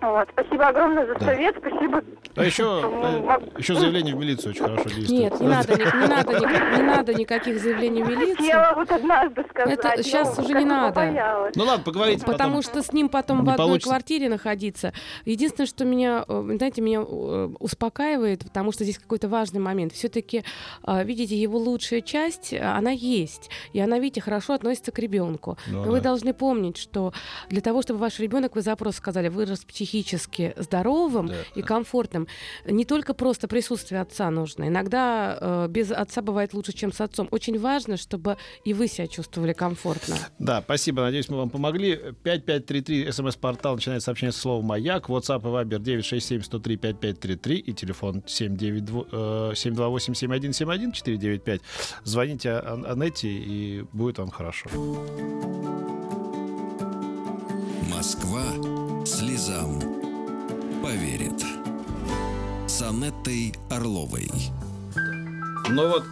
Вот. 0.00 0.28
Спасибо 0.32 0.68
огромное 0.68 1.06
за 1.06 1.14
Да. 1.14 1.26
совет, 1.26 1.56
спасибо. 1.58 2.02
А 2.36 2.44
еще, 2.44 2.64
Ну, 2.82 3.20
мог- 3.22 3.58
еще 3.58 3.74
заявление 3.74 4.14
в 4.14 4.18
милицию 4.18 4.52
очень 4.52 4.62
хорошо 4.64 4.84
действует. 4.88 5.10
Нет, 5.10 5.40
не 5.40 5.46
надо, 5.48 5.74
ни- 5.74 5.78
не, 6.02 6.06
надо, 6.08 6.32
ни- 6.32 6.76
не 6.78 6.82
надо 6.82 7.14
никаких 7.14 7.60
заявлений 7.60 8.02
в 8.02 8.08
милицию. 8.08 8.36
Хотела 8.36 8.72
вот 8.76 8.90
однажды 8.90 9.44
сказать. 9.50 9.78
Это 9.78 9.92
но 9.96 10.02
щас 10.02 10.38
уже 10.38 10.54
не 10.54 10.64
надо. 10.64 10.94
побоялась. 10.94 11.54
Ну 11.54 11.64
ладно, 11.64 11.84
поговорите 11.84 12.24
Потому 12.24 12.56
потом. 12.58 12.62
что 12.62 12.82
с 12.82 12.92
ним 12.94 13.08
потом 13.10 13.40
Не 13.40 13.44
в 13.46 13.50
одной 13.50 13.66
получится. 13.66 13.90
квартире 13.90 14.28
находиться. 14.30 14.92
Единственное, 15.26 15.66
что 15.66 15.84
меня, 15.84 16.24
э, 16.26 16.52
знаете, 16.56 16.80
меня 16.80 17.00
э, 17.06 17.48
успокаивает, 17.58 18.44
потому 18.44 18.72
что 18.72 18.84
здесь 18.84 18.98
какой-то 18.98 19.28
важный 19.28 19.60
момент. 19.60 19.92
Все-таки, 19.92 20.44
видите, 20.86 21.36
его 21.36 21.58
лучшая 21.58 22.00
часть, 22.00 22.52
э, 22.54 22.60
она 22.60 22.90
есть. 22.90 23.50
И 23.74 23.80
она, 23.80 23.98
видите, 23.98 24.22
хорошо 24.22 24.54
относится 24.54 24.92
к 24.92 24.98
ребенку. 24.98 25.58
Ну 25.66 25.84
Но 25.84 25.90
вы 25.90 25.98
да. 25.98 26.04
должны 26.04 26.32
помнить, 26.32 26.78
что 26.78 27.12
для 27.50 27.60
того, 27.60 27.82
чтобы 27.82 28.00
ваш 28.00 28.18
ребенок, 28.18 28.54
вы 28.54 28.62
запрос 28.62 28.96
сказали, 28.96 29.28
вырос 29.28 29.60
психически 29.64 29.89
здоровым 30.56 31.26
Да. 31.28 31.34
и 31.54 31.62
комфортным, 31.62 32.26
не 32.64 32.84
только 32.84 33.14
просто 33.14 33.48
присутствие 33.48 34.00
отца 34.00 34.30
нужно. 34.30 34.68
Иногда 34.68 35.36
э, 35.40 35.66
без 35.68 35.90
отца 35.90 36.22
бывает 36.22 36.54
лучше, 36.54 36.72
чем 36.72 36.92
с 36.92 37.00
отцом. 37.00 37.28
Очень 37.30 37.58
важно, 37.58 37.96
чтобы 37.96 38.36
и 38.64 38.72
вы 38.74 38.88
себя 38.88 39.06
чувствовали 39.06 39.52
комфортно. 39.52 40.16
Да, 40.38 40.62
спасибо. 40.62 41.02
Надеюсь, 41.02 41.28
мы 41.28 41.36
вам 41.38 41.50
помогли. 41.50 41.96
5533 42.22 43.12
смс-портал 43.12 43.74
начинает 43.76 44.02
сообщение 44.02 44.32
с 44.32 44.36
слова 44.36 44.62
«Маяк». 44.62 45.08
WhatsApp 45.08 45.40
и 45.40 45.44
Viber 45.44 45.78
967-103-5533 45.78 47.54
и 47.56 47.72
телефон 47.72 48.22
792, 48.26 49.04
э, 49.12 49.52
728-7171 49.54 50.92
495. 50.92 51.60
Звоните 52.04 52.50
Ан- 52.50 52.86
Анетте, 52.86 53.28
и 53.28 53.84
будет 53.92 54.18
вам 54.18 54.30
хорошо. 54.30 54.68
Москва 57.90 58.42
слезам 59.04 59.80
поверит. 60.82 61.42
С 62.66 62.82
Анеттой 62.82 63.54
Орловой. 63.70 64.30
Ну 65.68 65.88
вот, 65.88 66.04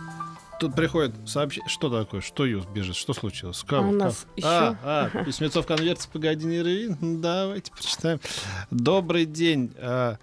тут 0.60 0.74
приходит 0.74 1.14
сообщение. 1.26 1.68
Что 1.68 1.88
такое? 1.90 2.20
Что 2.20 2.44
Юс 2.46 2.64
бежит? 2.66 2.96
Что 2.96 3.12
случилось? 3.14 3.62
Как- 3.66 3.82
А 3.82 3.86
у 3.86 3.92
нас 3.92 4.26
еще- 4.36 4.46
А, 4.46 5.10
а, 5.14 5.24
письмецо 5.24 5.62
в 5.62 5.66
конверте, 5.66 6.08
погоди, 6.12 6.46
не 6.46 6.60
рви. 6.62 6.96
Ну, 7.00 7.18
Давайте 7.20 7.70
почитаем. 7.72 8.20
Добрый 8.70 9.24
день. 9.24 9.72
А, 9.78 10.16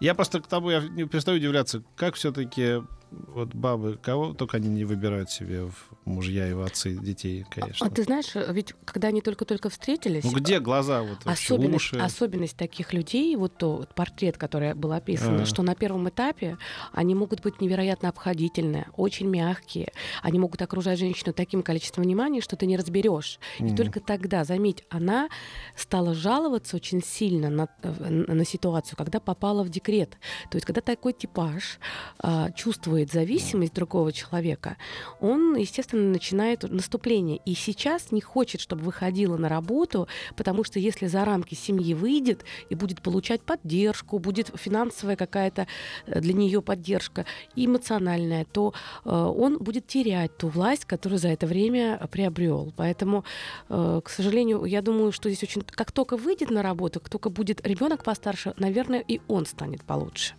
Я 0.00 0.14
просто 0.16 0.40
к 0.40 0.48
тому, 0.48 0.70
я 0.70 0.80
не 0.80 1.04
перестаю 1.04 1.36
удивляться, 1.38 1.80
как 1.94 2.16
все-таки 2.16 2.82
вот 3.28 3.54
бабы, 3.54 3.98
кого 4.00 4.34
только 4.34 4.56
они 4.58 4.68
не 4.68 4.84
выбирают 4.84 5.30
себе 5.30 5.64
в 5.64 5.74
мужья 6.04 6.48
и 6.48 6.52
в 6.52 6.62
отцы 6.62 6.94
детей, 6.94 7.44
конечно. 7.50 7.86
А 7.86 7.90
ты 7.90 8.02
знаешь, 8.02 8.34
э, 8.34 8.52
ведь 8.52 8.74
когда 8.84 9.08
они 9.08 9.20
только-только 9.20 9.68
встретились, 9.70 10.24
Ну 10.24 10.32
где 10.32 10.60
глаза, 10.60 11.02
вот 11.02 11.18
особенность, 11.24 11.76
уши? 11.76 11.98
особенность 11.98 12.56
таких 12.56 12.92
людей, 12.92 13.34
вот 13.36 13.56
то 13.56 13.76
вот 13.76 13.94
портрет, 13.94 14.36
который 14.38 14.74
был 14.74 14.92
описан, 14.92 15.40
А. 15.40 15.46
что 15.46 15.62
на 15.62 15.74
первом 15.74 16.08
этапе 16.08 16.58
они 16.92 17.14
могут 17.14 17.42
быть 17.42 17.60
невероятно 17.60 18.08
обходительные, 18.08 18.86
очень 18.96 19.28
мягкие. 19.28 19.92
Они 20.22 20.38
могут 20.38 20.60
окружать 20.62 20.98
женщину 20.98 21.32
таким 21.32 21.62
количеством 21.62 22.04
внимания, 22.04 22.40
что 22.40 22.56
ты 22.56 22.66
не 22.66 22.76
разберешь. 22.76 23.38
И 23.58 23.74
только 23.74 24.00
тогда, 24.00 24.44
заметь, 24.44 24.84
она 24.90 25.28
стала 25.76 26.14
жаловаться 26.14 26.76
очень 26.76 27.02
сильно 27.02 27.48
на, 27.50 27.68
э, 27.82 28.08
на 28.10 28.44
ситуацию, 28.44 28.96
когда 28.96 29.20
попала 29.20 29.62
в 29.62 29.68
декрет. 29.68 30.18
То 30.50 30.56
есть, 30.56 30.66
когда 30.66 30.80
такой 30.80 31.12
типаж 31.12 31.78
а, 32.18 32.50
чувствует 32.52 33.01
зависимость 33.10 33.74
другого 33.74 34.12
человека, 34.12 34.76
он, 35.20 35.56
естественно, 35.56 36.10
начинает 36.10 36.62
наступление. 36.62 37.40
И 37.44 37.54
сейчас 37.54 38.12
не 38.12 38.20
хочет, 38.20 38.60
чтобы 38.60 38.82
выходила 38.82 39.36
на 39.36 39.48
работу, 39.48 40.08
потому 40.36 40.64
что 40.64 40.78
если 40.78 41.06
за 41.06 41.24
рамки 41.24 41.54
семьи 41.54 41.94
выйдет 41.94 42.44
и 42.70 42.74
будет 42.74 43.02
получать 43.02 43.42
поддержку, 43.42 44.18
будет 44.18 44.50
финансовая 44.54 45.16
какая-то 45.16 45.66
э, 46.06 46.20
для 46.20 46.34
нее 46.34 46.62
поддержка 46.62 47.24
эмоциональная, 47.56 48.44
то 48.44 48.74
э, 49.04 49.10
он 49.10 49.58
будет 49.58 49.86
терять 49.86 50.36
ту 50.36 50.48
власть, 50.48 50.84
которую 50.84 51.18
за 51.18 51.28
это 51.28 51.46
время 51.46 51.98
приобрел. 52.10 52.72
Поэтому, 52.76 53.24
э, 53.68 54.00
к 54.04 54.08
сожалению, 54.08 54.64
я 54.64 54.82
думаю, 54.82 55.12
что 55.12 55.28
здесь 55.28 55.42
очень... 55.42 55.62
Как 55.62 55.92
только 55.92 56.16
выйдет 56.16 56.50
на 56.50 56.62
работу, 56.62 57.00
как 57.00 57.08
только 57.08 57.30
будет 57.30 57.66
ребенок 57.66 58.04
постарше, 58.04 58.54
наверное, 58.56 59.00
и 59.00 59.20
он 59.28 59.46
станет 59.46 59.82
получше. 59.82 60.34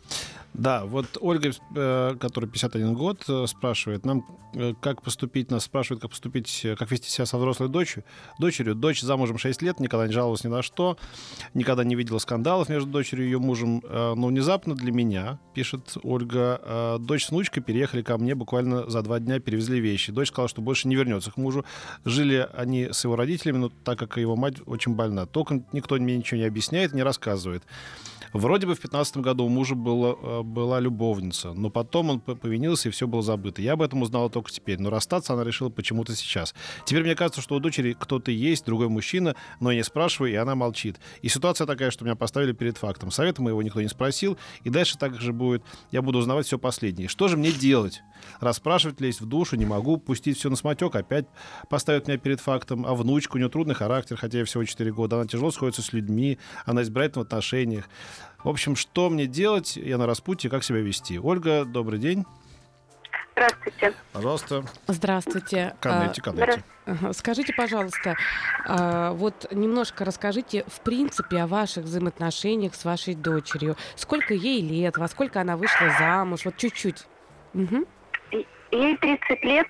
Да, 0.53 0.86
вот 0.86 1.17
Ольга, 1.19 1.51
э, 1.75 2.15
которая 2.19 2.50
51 2.50 2.93
год, 2.93 3.24
э, 3.27 3.48
спрашивает 3.48 4.05
нам, 4.05 4.24
э, 4.53 4.75
как 4.79 5.01
поступить, 5.01 5.50
нас 5.50 5.63
спрашивает, 5.63 6.01
как 6.01 6.12
поступить, 6.12 6.65
как 6.77 6.91
вести 6.91 7.10
себя 7.10 7.25
со 7.25 7.38
взрослой 7.38 7.69
дочерью. 7.69 8.05
Дочерью. 8.38 8.75
Дочь 8.75 9.01
замужем 9.01 9.39
6 9.39 9.63
лет, 9.63 9.79
никогда 9.79 10.05
не 10.05 10.13
жаловалась 10.13 10.43
ни 10.43 10.50
на 10.50 10.62
что, 10.62 10.98
никогда 11.55 11.83
не 11.83 11.95
видела 11.95 12.19
скандалов 12.19 12.69
между 12.69 12.89
дочерью 12.89 13.25
и 13.25 13.29
ее 13.29 13.39
мужем. 13.39 13.81
Но 13.83 14.27
внезапно 14.27 14.75
для 14.75 14.91
меня, 14.91 15.39
пишет 15.55 15.98
Ольга, 16.03 16.98
дочь 17.00 17.25
с 17.25 17.31
внучкой 17.31 17.63
переехали 17.63 18.03
ко 18.03 18.17
мне 18.17 18.36
буквально 18.36 18.89
за 18.89 19.01
два 19.01 19.19
дня, 19.19 19.39
перевезли 19.39 19.79
вещи. 19.79 20.12
Дочь 20.12 20.27
сказала, 20.27 20.50
что 20.50 20.62
больше 20.62 20.88
не 20.88 20.95
вернется 20.95 21.31
к 21.31 21.38
мужу. 21.38 21.65
Жили 22.05 22.48
они 22.53 22.89
с 22.91 23.03
его 23.03 23.15
родителями, 23.15 23.57
но 23.57 23.69
так 23.69 23.98
как 23.98 24.17
его 24.17 24.36
мать 24.36 24.57
очень 24.67 24.93
больна. 24.93 25.25
Только 25.25 25.63
никто 25.72 25.95
мне 25.95 26.15
ничего 26.15 26.39
не 26.39 26.45
объясняет, 26.45 26.93
не 26.93 27.01
рассказывает. 27.01 27.63
Вроде 28.33 28.65
бы 28.65 28.74
в 28.74 28.79
15 28.79 29.17
году 29.17 29.45
у 29.45 29.50
мужа 29.50 29.75
было, 29.75 30.43
была 30.44 30.80
любовница, 30.80 31.54
но 31.54 31.70
потом 31.70 32.10
он 32.10 32.20
повинился, 32.20 32.90
и 32.90 32.92
все 32.92 33.08
было 33.08 33.22
забыто. 33.22 33.62
Я 33.62 33.74
об 33.74 33.82
этом 33.82 34.02
узнала 34.02 34.30
только 34.30 34.52
теперь, 34.52 34.80
но 34.80 34.90
расстаться 34.90 35.34
она 35.34 35.44
решила 35.44 35.70
почему-то 35.70 36.16
сейчас. 36.16 36.54
Теперь 36.86 37.04
мне 37.04 37.16
кажется, 37.16 37.42
что 37.42 37.56
у 37.56 37.60
дочери 37.60 37.96
кто-то 37.98 38.32
есть, 38.32 38.66
другой 38.66 38.90
мужчина, 38.90 39.36
но 39.60 39.72
я 39.72 39.78
не 39.78 39.84
спрашиваю, 39.84 40.32
и 40.32 40.36
она 40.36 40.56
молчит. 40.56 41.00
И 41.22 41.30
ситуация 41.30 41.66
такая, 41.66 41.92
что 41.92 42.06
меня 42.06 42.16
поставили 42.16 42.52
перед 42.52 42.78
фактом. 42.78 43.12
Совета 43.12 43.42
моего 43.42 43.62
никто 43.62 43.82
не 43.82 43.88
спросил, 43.88 44.38
и 44.64 44.70
дальше 44.70 44.98
так 44.98 45.20
же 45.20 45.34
будет. 45.34 45.64
Я 45.92 46.02
буду 46.02 46.20
узнавать 46.20 46.46
все 46.46 46.60
последнее. 46.60 47.08
Что 47.08 47.28
же 47.28 47.38
мне 47.38 47.52
делать? 47.52 48.04
Расспрашивать, 48.40 49.02
лезть 49.02 49.22
в 49.22 49.26
душу 49.26 49.56
не 49.56 49.66
могу, 49.66 49.98
пустить 49.98 50.38
все 50.38 50.50
на 50.50 50.56
самотек, 50.56 50.96
опять 50.96 51.26
поставят 51.70 52.08
меня 52.08 52.18
перед 52.18 52.40
фактом. 52.40 52.86
А 52.86 52.94
внучка, 52.96 53.36
у 53.36 53.38
нее 53.38 53.50
трудный 53.50 53.76
характер, 53.76 54.18
хотя 54.18 54.40
ей 54.40 54.44
всего 54.44 54.64
4 54.64 54.92
года. 54.92 55.18
Она 55.18 55.28
тяжело 55.28 55.52
сходится 55.52 55.82
с 55.82 55.94
людьми, 55.94 56.38
она 56.66 56.82
избирательна 56.82 57.24
в 57.24 57.28
отношениях. 57.28 57.90
В 58.44 58.50
общем, 58.50 58.76
что 58.76 59.10
мне 59.10 59.26
делать? 59.26 59.78
Я 59.78 59.98
на 59.98 60.06
распутье, 60.06 60.50
как 60.50 60.64
себя 60.64 60.80
вести? 60.80 61.18
Ольга, 61.20 61.64
добрый 61.66 62.00
день. 62.00 62.26
Здравствуйте. 63.36 63.94
Пожалуйста, 64.12 64.64
Здравствуйте. 64.88 65.76
канете, 65.80 66.22
А, 66.22 66.24
канете. 66.24 66.64
Ага. 66.86 67.14
Скажите, 67.14 67.54
пожалуйста, 67.54 68.16
а, 68.68 69.12
вот 69.14 69.48
немножко 69.52 70.06
расскажите, 70.06 70.66
в 70.68 70.82
принципе, 70.82 71.40
о 71.40 71.48
ваших 71.48 71.86
взаимоотношениях 71.86 72.76
с 72.76 72.86
вашей 72.86 73.16
дочерью. 73.16 73.76
Сколько 73.96 74.34
ей 74.36 74.62
лет, 74.62 74.98
во 74.98 75.08
сколько 75.08 75.42
она 75.42 75.58
вышла 75.58 75.90
замуж? 75.98 76.46
Вот 76.46 76.58
чуть-чуть. 76.58 77.08
Мгм. 77.54 77.86
Ей 78.72 78.98
30 78.98 79.44
лет. 79.44 79.68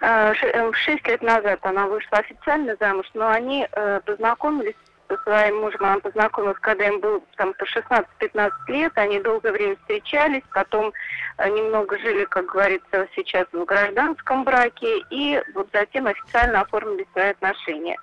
Ш- 0.00 0.36
э, 0.40 0.72
Шесть 0.74 1.06
лет 1.08 1.22
назад 1.22 1.58
она 1.62 1.86
вышла 1.86 2.18
официально 2.18 2.76
замуж, 2.78 3.06
но 3.14 3.28
они 3.28 3.66
э, 3.70 4.00
познакомились 4.06 4.76
со 5.08 5.16
своим 5.22 5.60
мужем. 5.60 5.84
Она 5.84 5.98
познакомилась, 5.98 6.58
когда 6.60 6.86
им 6.86 7.00
было 7.00 7.20
там 7.36 7.54
по 7.54 7.64
16-15 7.64 8.50
лет. 8.68 8.92
Они 8.96 9.20
долгое 9.20 9.52
время 9.52 9.76
встречались, 9.76 10.42
потом 10.52 10.92
э, 11.38 11.48
немного 11.48 11.98
жили, 11.98 12.24
как 12.26 12.46
говорится, 12.46 13.08
сейчас 13.14 13.46
в 13.52 13.64
гражданском 13.64 14.44
браке, 14.44 15.00
и 15.10 15.40
вот 15.54 15.68
затем 15.72 16.06
официально 16.06 16.60
оформили 16.60 17.06
свои 17.12 17.30
отношения. 17.30 17.96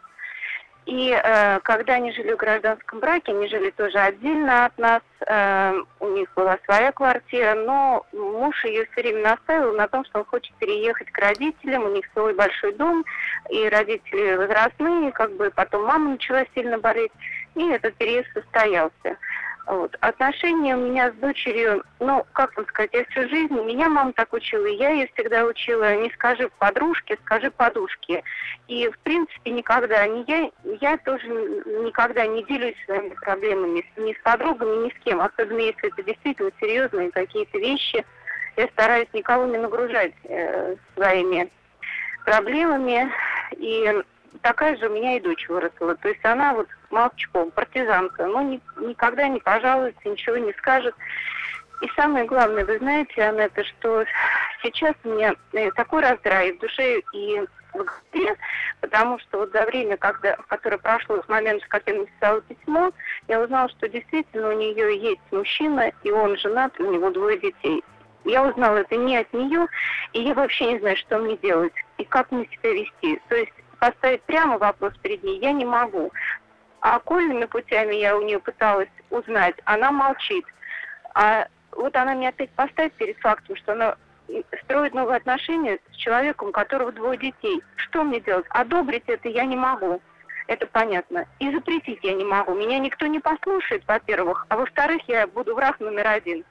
И 0.86 1.10
э, 1.12 1.60
когда 1.62 1.96
они 1.96 2.12
жили 2.12 2.34
в 2.34 2.38
гражданском 2.38 3.00
браке, 3.00 3.32
они 3.32 3.48
жили 3.48 3.72
тоже 3.72 3.98
отдельно 3.98 4.66
от 4.66 4.78
нас. 4.78 5.02
э, 5.26 5.74
у 6.00 6.10
них 6.10 6.32
была 6.36 6.60
своя 6.66 6.92
квартира, 6.92 7.56
но 7.56 8.06
муж 8.14 8.64
ее 8.66 8.86
все 8.92 9.02
время 9.02 9.24
настаивал 9.32 9.74
на 9.74 9.88
том, 9.88 10.06
что 10.06 10.20
он 10.20 10.26
хочет 10.26 10.54
переехать 10.58 11.10
к 11.12 11.18
родителям. 11.18 11.86
У 11.86 11.90
них 11.90 12.06
свой 12.14 12.36
большой 12.36 12.74
дом, 12.74 13.04
и 13.50 13.68
родители 13.68 14.36
возрастные, 14.36 15.12
как 15.12 15.32
бы 15.32 15.50
потом 15.56 15.86
мама 15.86 16.12
начала 16.12 16.46
сильно 16.54 16.78
болеть, 16.78 17.12
и 17.56 17.68
этот 17.68 17.96
переезд 17.96 18.28
состоялся. 18.34 19.18
Вот. 19.68 19.96
Отношения 20.02 20.76
у 20.76 20.80
меня 20.80 21.12
с 21.12 21.16
дочерью, 21.16 21.84
ну, 22.00 22.24
как 22.34 22.56
вам 22.56 22.68
сказать, 22.68 22.92
я 22.94 23.04
всю 23.06 23.28
жизнь, 23.28 23.54
меня 23.54 23.90
мама 23.90 24.14
так 24.14 24.32
учила, 24.32 24.66
и 24.68 24.76
я 24.76 24.92
ее 24.92 25.10
всегда 25.16 25.44
учила, 25.44 25.96
не 25.96 26.12
скажи 26.12 26.50
подружке, 26.60 27.18
скажи 27.26 27.50
подушке. 27.50 28.22
И, 28.68 28.88
в 28.88 28.98
принципе, 29.00 29.52
никогда, 29.52 30.06
не 30.08 30.24
я, 30.28 30.52
я 30.82 30.98
тоже 30.98 31.28
никогда 31.28 32.28
не 32.28 32.44
делюсь 32.44 32.76
своими 32.86 33.16
проблемами 33.16 33.84
ни 33.98 34.14
с 34.14 34.22
подругами, 34.22 34.86
ни 34.86 34.90
с 34.90 35.04
кем, 35.04 35.20
особенно 35.20 35.60
если 35.60 35.90
это 35.92 36.04
действительно 36.04 36.52
серьезные 36.60 37.12
какие-то 37.12 37.58
вещи. 37.58 38.06
Я 38.58 38.68
стараюсь 38.68 39.10
никого 39.14 39.46
не 39.48 39.58
нагружать 39.58 40.14
э, 40.26 40.76
своими 40.96 41.50
проблемами. 42.24 43.12
И 43.58 44.04
такая 44.42 44.76
же 44.78 44.88
у 44.88 44.94
меня 44.94 45.18
и 45.18 45.22
дочь 45.22 45.48
выросла. 45.50 45.96
То 45.96 46.10
есть 46.10 46.24
она 46.24 46.54
вот 46.54 46.68
молчком, 46.90 47.52
партизанка, 47.52 48.26
но 48.26 48.42
ни, 48.42 48.62
никогда 48.78 49.28
не 49.28 49.40
пожалуется, 49.40 50.08
ничего 50.08 50.38
не 50.38 50.54
скажет. 50.54 50.96
И 51.82 51.90
самое 51.96 52.26
главное, 52.26 52.66
вы 52.66 52.78
знаете, 52.78 53.22
Анетта, 53.22 53.64
что 53.64 54.06
сейчас 54.64 54.96
у 55.04 55.10
меня 55.10 55.34
э, 55.54 55.72
такой 55.72 56.02
раздрай 56.02 56.54
в 56.54 56.60
душе 56.60 57.02
и 57.14 57.42
в 57.74 57.78
голове, 57.78 58.36
потому 58.80 59.20
что 59.20 59.40
вот 59.40 59.52
за 59.52 59.66
время, 59.66 59.98
когда, 59.98 60.38
которое 60.48 60.78
прошло 60.78 61.22
с 61.22 61.28
момента, 61.28 61.66
как 61.68 61.84
я 61.88 61.96
написала 61.96 62.42
письмо, 62.42 62.92
я 63.28 63.42
узнала, 63.42 63.70
что 63.70 63.90
действительно 63.90 64.50
у 64.50 64.54
нее 64.54 64.98
есть 64.98 65.22
мужчина, 65.32 65.92
и 66.04 66.12
он 66.12 66.38
женат, 66.38 66.80
у 66.80 66.92
него 66.92 67.10
двое 67.10 67.38
детей. 67.38 67.84
Я 68.24 68.44
узнала 68.44 68.78
это 68.78 68.96
не 68.96 69.18
от 69.18 69.32
нее, 69.34 69.68
и 70.14 70.22
я 70.22 70.34
вообще 70.34 70.74
не 70.74 70.80
знаю, 70.80 70.98
что 70.98 71.20
мне 71.20 71.38
делать 71.38 71.74
и 71.98 72.06
как 72.06 72.32
мне 72.32 72.48
себя 72.48 72.74
вести. 72.74 73.22
То 73.30 73.36
есть 73.36 73.54
поставить 73.86 74.24
прямо 74.24 74.58
вопрос 74.58 74.94
перед 75.02 75.24
ней 75.24 75.40
я 75.40 75.52
не 75.52 75.66
могу. 75.66 76.12
А 76.80 76.96
окольными 76.96 77.46
путями 77.46 77.96
я 77.96 78.18
у 78.18 78.22
нее 78.22 78.40
пыталась 78.40 78.90
узнать, 79.10 79.56
она 79.66 79.92
молчит. 79.92 80.46
А 81.14 81.48
вот 81.72 81.96
она 81.96 82.14
меня 82.16 82.30
опять 82.30 82.50
поставит 82.52 82.94
перед 82.94 83.18
фактом, 83.20 83.56
что 83.56 83.74
она 83.74 83.96
строит 84.64 84.94
новые 84.94 85.18
отношения 85.18 85.80
с 85.92 85.96
человеком, 85.98 86.50
у 86.50 86.52
которого 86.52 86.92
двое 86.92 87.18
детей. 87.18 87.62
Что 87.76 88.04
мне 88.04 88.20
делать? 88.20 88.46
Одобрить 88.50 89.04
это 89.08 89.30
я 89.30 89.46
не 89.46 89.56
могу. 89.56 90.02
Это 90.48 90.66
понятно. 90.68 91.26
И 91.40 91.52
запретить 91.52 92.00
я 92.04 92.14
не 92.14 92.24
могу. 92.24 92.56
Меня 92.56 92.80
никто 92.80 93.06
не 93.08 93.20
послушает, 93.20 93.84
во-первых. 93.88 94.46
А 94.50 94.58
во-вторых, 94.58 95.02
я 95.08 95.28
буду 95.28 95.56
враг 95.56 95.80
номер 95.80 96.08
один. 96.08 96.44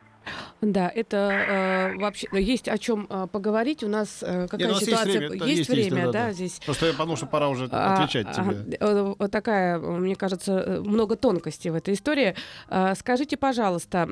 Да, 0.61 0.91
это 0.95 1.91
э, 1.97 1.99
вообще 1.99 2.29
есть 2.33 2.69
о 2.69 2.79
чем 2.79 3.07
э, 3.09 3.27
поговорить. 3.31 3.83
У 3.83 3.89
нас 3.89 4.23
э, 4.23 4.49
какая 4.49 4.69
Нет, 4.69 4.77
у 4.77 4.81
ситуация? 4.81 5.07
Есть 5.07 5.19
время, 5.19 5.47
есть, 5.47 5.59
есть, 5.59 5.71
время 5.71 5.83
есть, 5.85 5.95
да, 5.97 6.05
да, 6.07 6.13
да, 6.27 6.33
здесь. 6.33 6.61
Просто 6.65 6.87
я 6.87 6.93
подумал, 6.93 7.17
что 7.17 7.27
пора 7.27 7.49
уже 7.49 7.69
А, 7.71 7.95
отвечать 7.95 8.27
а, 8.31 8.35
тебе. 8.35 8.77
э, 8.81 9.15
э, 9.19 9.29
Такая, 9.29 9.79
мне 9.79 10.17
кажется, 10.17 10.81
много 10.85 11.17
тонкостей 11.17 11.71
в 11.71 11.75
этой 11.75 11.95
истории. 11.95 12.35
А, 12.69 12.95
Скажите, 12.95 13.37
пожалуйста, 13.37 14.09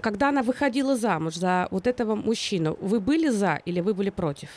когда 0.00 0.28
она 0.30 0.42
выходила 0.42 0.96
замуж 0.96 1.34
за 1.34 1.68
вот 1.70 1.86
этого 1.86 2.14
мужчину, 2.14 2.76
вы 2.80 3.00
были 3.00 3.28
за 3.28 3.60
или 3.64 3.80
вы 3.80 3.94
были 3.94 4.10
против? 4.10 4.48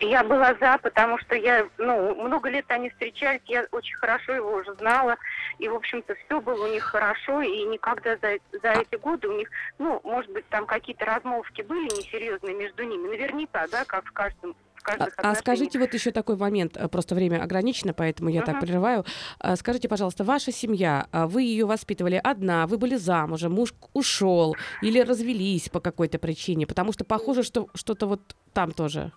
Я 0.00 0.24
была 0.24 0.54
за, 0.60 0.78
потому 0.82 1.18
что 1.18 1.36
я, 1.36 1.68
ну, 1.78 2.14
много 2.16 2.50
лет 2.50 2.64
они 2.68 2.90
встречались, 2.90 3.40
я 3.46 3.64
очень 3.70 3.96
хорошо 3.96 4.32
его 4.32 4.56
уже 4.56 4.74
знала, 4.74 5.16
и, 5.58 5.68
в 5.68 5.74
общем-то, 5.74 6.14
все 6.24 6.40
было 6.40 6.66
у 6.66 6.72
них 6.72 6.82
хорошо, 6.82 7.40
и 7.42 7.62
никогда 7.64 8.16
за, 8.16 8.38
за 8.60 8.72
эти 8.72 9.00
годы 9.00 9.28
у 9.28 9.38
них, 9.38 9.48
ну, 9.78 10.00
может 10.02 10.30
быть, 10.32 10.48
там 10.48 10.66
какие-то 10.66 11.04
размолвки 11.04 11.62
были 11.62 11.88
несерьезные 11.90 12.54
между 12.54 12.82
ними, 12.82 13.08
наверняка, 13.08 13.66
да, 13.68 13.84
как 13.84 14.04
в 14.04 14.12
каждом 14.12 14.54
в 14.74 14.88
А, 14.88 15.30
а 15.30 15.34
скажите 15.34 15.78
вот 15.78 15.94
еще 15.94 16.10
такой 16.10 16.36
момент, 16.36 16.76
э, 16.76 16.88
просто 16.88 17.14
время 17.14 17.42
ограничено, 17.42 17.94
поэтому 17.94 18.28
я 18.28 18.42
так 18.42 18.56
Мгм. 18.56 18.66
прерываю. 18.66 19.04
А, 19.38 19.56
Скажите, 19.56 19.88
пожалуйста, 19.88 20.24
ваша 20.24 20.52
семья, 20.52 21.06
а, 21.10 21.26
вы 21.26 21.42
ее 21.42 21.64
воспитывали 21.64 22.20
одна, 22.22 22.66
вы 22.66 22.76
были 22.76 22.96
замужем, 22.96 23.52
муж 23.52 23.72
ушел 23.94 24.58
или 24.82 25.00
развелись 25.00 25.70
по 25.70 25.80
какой-то 25.80 26.18
причине, 26.18 26.66
потому 26.66 26.92
что 26.92 27.04
похоже, 27.04 27.42
что 27.44 27.68
что-то 27.74 28.06
вот 28.06 28.36
там 28.52 28.72
тоже. 28.72 29.10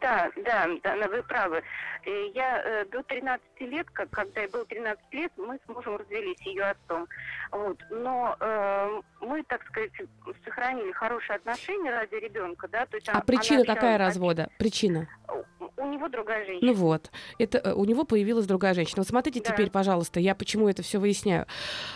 Да, 0.00 0.30
да, 0.44 0.66
да, 0.82 1.08
вы 1.08 1.22
правы. 1.22 1.62
Э, 2.04 2.26
Я 2.34 2.60
э, 2.64 2.84
до 2.86 3.02
13 3.04 3.40
лет, 3.60 3.88
как, 3.90 4.10
когда 4.10 4.40
я 4.42 4.48
был 4.48 4.64
13 4.64 5.04
лет, 5.14 5.32
мы 5.36 5.58
с 5.64 5.68
мужем 5.68 5.96
развелись, 5.96 6.40
ее 6.42 6.64
отцом. 6.64 7.06
Вот. 7.52 7.78
Но 7.90 8.36
э, 8.40 9.00
мы, 9.20 9.42
так 9.44 9.64
сказать, 9.66 9.92
сохранили 10.44 10.90
хорошие 10.92 11.36
отношения 11.36 11.90
ради 11.90 12.14
ребенка, 12.16 12.66
да. 12.68 12.86
То 12.86 12.96
есть 12.96 13.08
А 13.08 13.12
она- 13.12 13.20
причина 13.22 13.62
она 13.62 13.74
какая 13.74 13.94
общалась- 13.94 14.08
развода? 14.14 14.48
Причина? 14.58 15.08
У, 15.76 15.86
него 15.86 16.08
другая 16.08 16.44
женщина. 16.46 16.72
Ну 16.72 16.78
вот, 16.78 17.10
это 17.38 17.58
э, 17.58 17.72
у 17.72 17.84
него 17.84 18.04
появилась 18.04 18.46
другая 18.46 18.74
женщина. 18.74 19.00
Вот 19.02 19.08
смотрите 19.08 19.40
Да. 19.40 19.52
теперь, 19.52 19.70
пожалуйста, 19.70 20.20
я 20.20 20.34
почему 20.34 20.68
это 20.68 20.82
все 20.82 20.98
выясняю. 20.98 21.46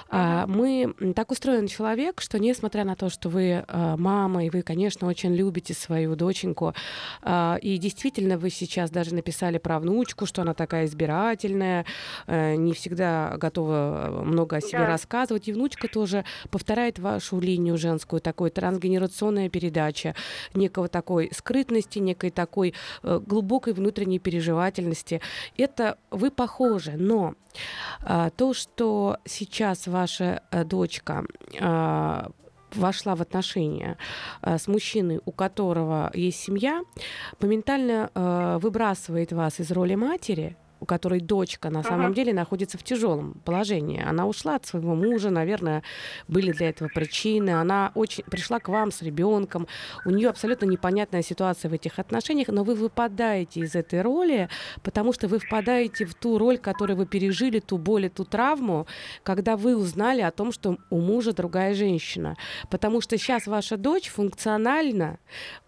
А, 0.09 0.47
мы 0.47 0.95
так 1.15 1.31
устроен 1.31 1.67
человек, 1.67 2.21
что 2.21 2.39
несмотря 2.39 2.85
на 2.85 2.95
то, 2.97 3.09
что 3.09 3.29
вы 3.29 3.65
а, 3.69 3.97
мама 3.97 4.45
и 4.45 4.51
вы, 4.51 4.63
конечно, 4.63 5.07
очень 5.07 5.35
любите 5.35 5.75
свою 5.75 6.15
доченьку, 6.17 6.75
а, 7.23 7.59
и 7.61 7.79
действительно 7.79 8.39
вы 8.39 8.51
сейчас 8.51 8.91
даже 8.91 9.15
написали 9.15 9.59
про 9.59 9.79
внучку, 9.79 10.27
что 10.27 10.43
она 10.43 10.55
такая 10.55 10.85
избирательная, 10.87 11.87
э, 12.27 12.57
не 12.57 12.73
всегда 12.75 13.35
готова 13.39 14.23
много 14.25 14.57
о 14.57 14.61
себе 14.61 14.81
Да. 14.81 14.87
рассказывать, 14.87 15.49
и 15.49 15.53
внучка 15.53 15.89
тоже 15.89 16.25
повторяет 16.51 16.99
вашу 16.99 17.41
линию 17.41 17.77
женскую, 17.79 18.21
такой 18.21 18.51
трансгенерационная 18.51 19.49
передача, 19.49 20.15
некого 20.55 20.89
такой 20.89 21.31
скрытности, 21.35 21.99
некой 21.99 22.31
такой 22.31 22.75
э, 23.03 23.21
глубокой 23.71 23.73
внутренней 23.73 24.19
переживательности. 24.19 25.21
Это 25.59 25.97
вы 26.11 26.31
похожи, 26.31 26.93
но 26.93 27.35
а, 28.03 28.31
то, 28.31 28.55
что 28.55 29.17
сейчас 29.25 29.87
ваша 29.87 30.43
э, 30.51 30.65
дочка 30.65 31.25
а, 31.61 32.31
вошла 32.75 33.15
в 33.15 33.23
отношения 33.23 33.97
а, 34.43 34.59
с 34.59 34.69
мужчиной, 34.69 35.21
у 35.25 35.33
которого 35.33 36.11
есть 36.15 36.41
семья, 36.41 36.83
моментально 37.41 38.11
э, 38.15 38.59
выбрасывает 38.61 39.33
вас 39.33 39.61
из 39.61 39.73
роли 39.73 39.97
матери, 39.97 40.57
у 40.81 40.87
которой 40.87 41.21
дочка 41.21 41.71
на 41.71 41.83
самом 41.83 42.07
Ага. 42.07 42.15
деле 42.15 42.33
находится 42.33 42.79
в 42.79 42.83
тяжелом 42.83 43.35
положении. 43.45 44.03
Она 44.03 44.27
ушла 44.27 44.57
от 44.57 44.67
своего 44.67 44.95
мужа, 44.95 45.31
наверное, 45.31 45.83
были 46.29 46.53
для 46.53 46.71
этого 46.71 46.89
причины. 46.89 47.51
Она 47.51 47.93
очень 47.95 48.25
пришла 48.25 48.59
к 48.59 48.69
вам 48.69 48.91
с 48.91 49.03
ребенком. 49.03 49.67
У 50.05 50.11
нее 50.11 50.29
абсолютно 50.29 50.67
непонятная 50.67 51.23
ситуация 51.23 51.69
в 51.69 51.73
этих 51.75 51.99
отношениях, 51.99 52.49
но 52.49 52.65
вы 52.65 52.75
выпадаете 52.75 53.61
из 53.61 53.75
этой 53.75 54.03
роли, 54.03 54.49
потому 54.83 55.13
что 55.13 55.29
вы 55.29 55.39
впадаете 55.39 56.05
в 56.07 56.15
ту 56.15 56.39
роль, 56.39 56.59
которую 56.59 56.97
вы 56.97 57.07
пережили, 57.07 57.61
ту 57.61 57.79
боль 57.79 58.09
ту 58.09 58.25
травму, 58.25 58.87
когда 59.23 59.57
вы 59.57 59.77
узнали 59.77 60.23
о 60.23 60.31
том, 60.31 60.53
что 60.53 60.79
у 60.89 61.01
мужа 61.01 61.33
другая 61.33 61.75
женщина. 61.75 62.37
Потому 62.71 63.01
что 63.01 63.19
сейчас 63.19 63.47
ваша 63.47 63.77
дочь 63.77 64.09
функционально 64.09 65.19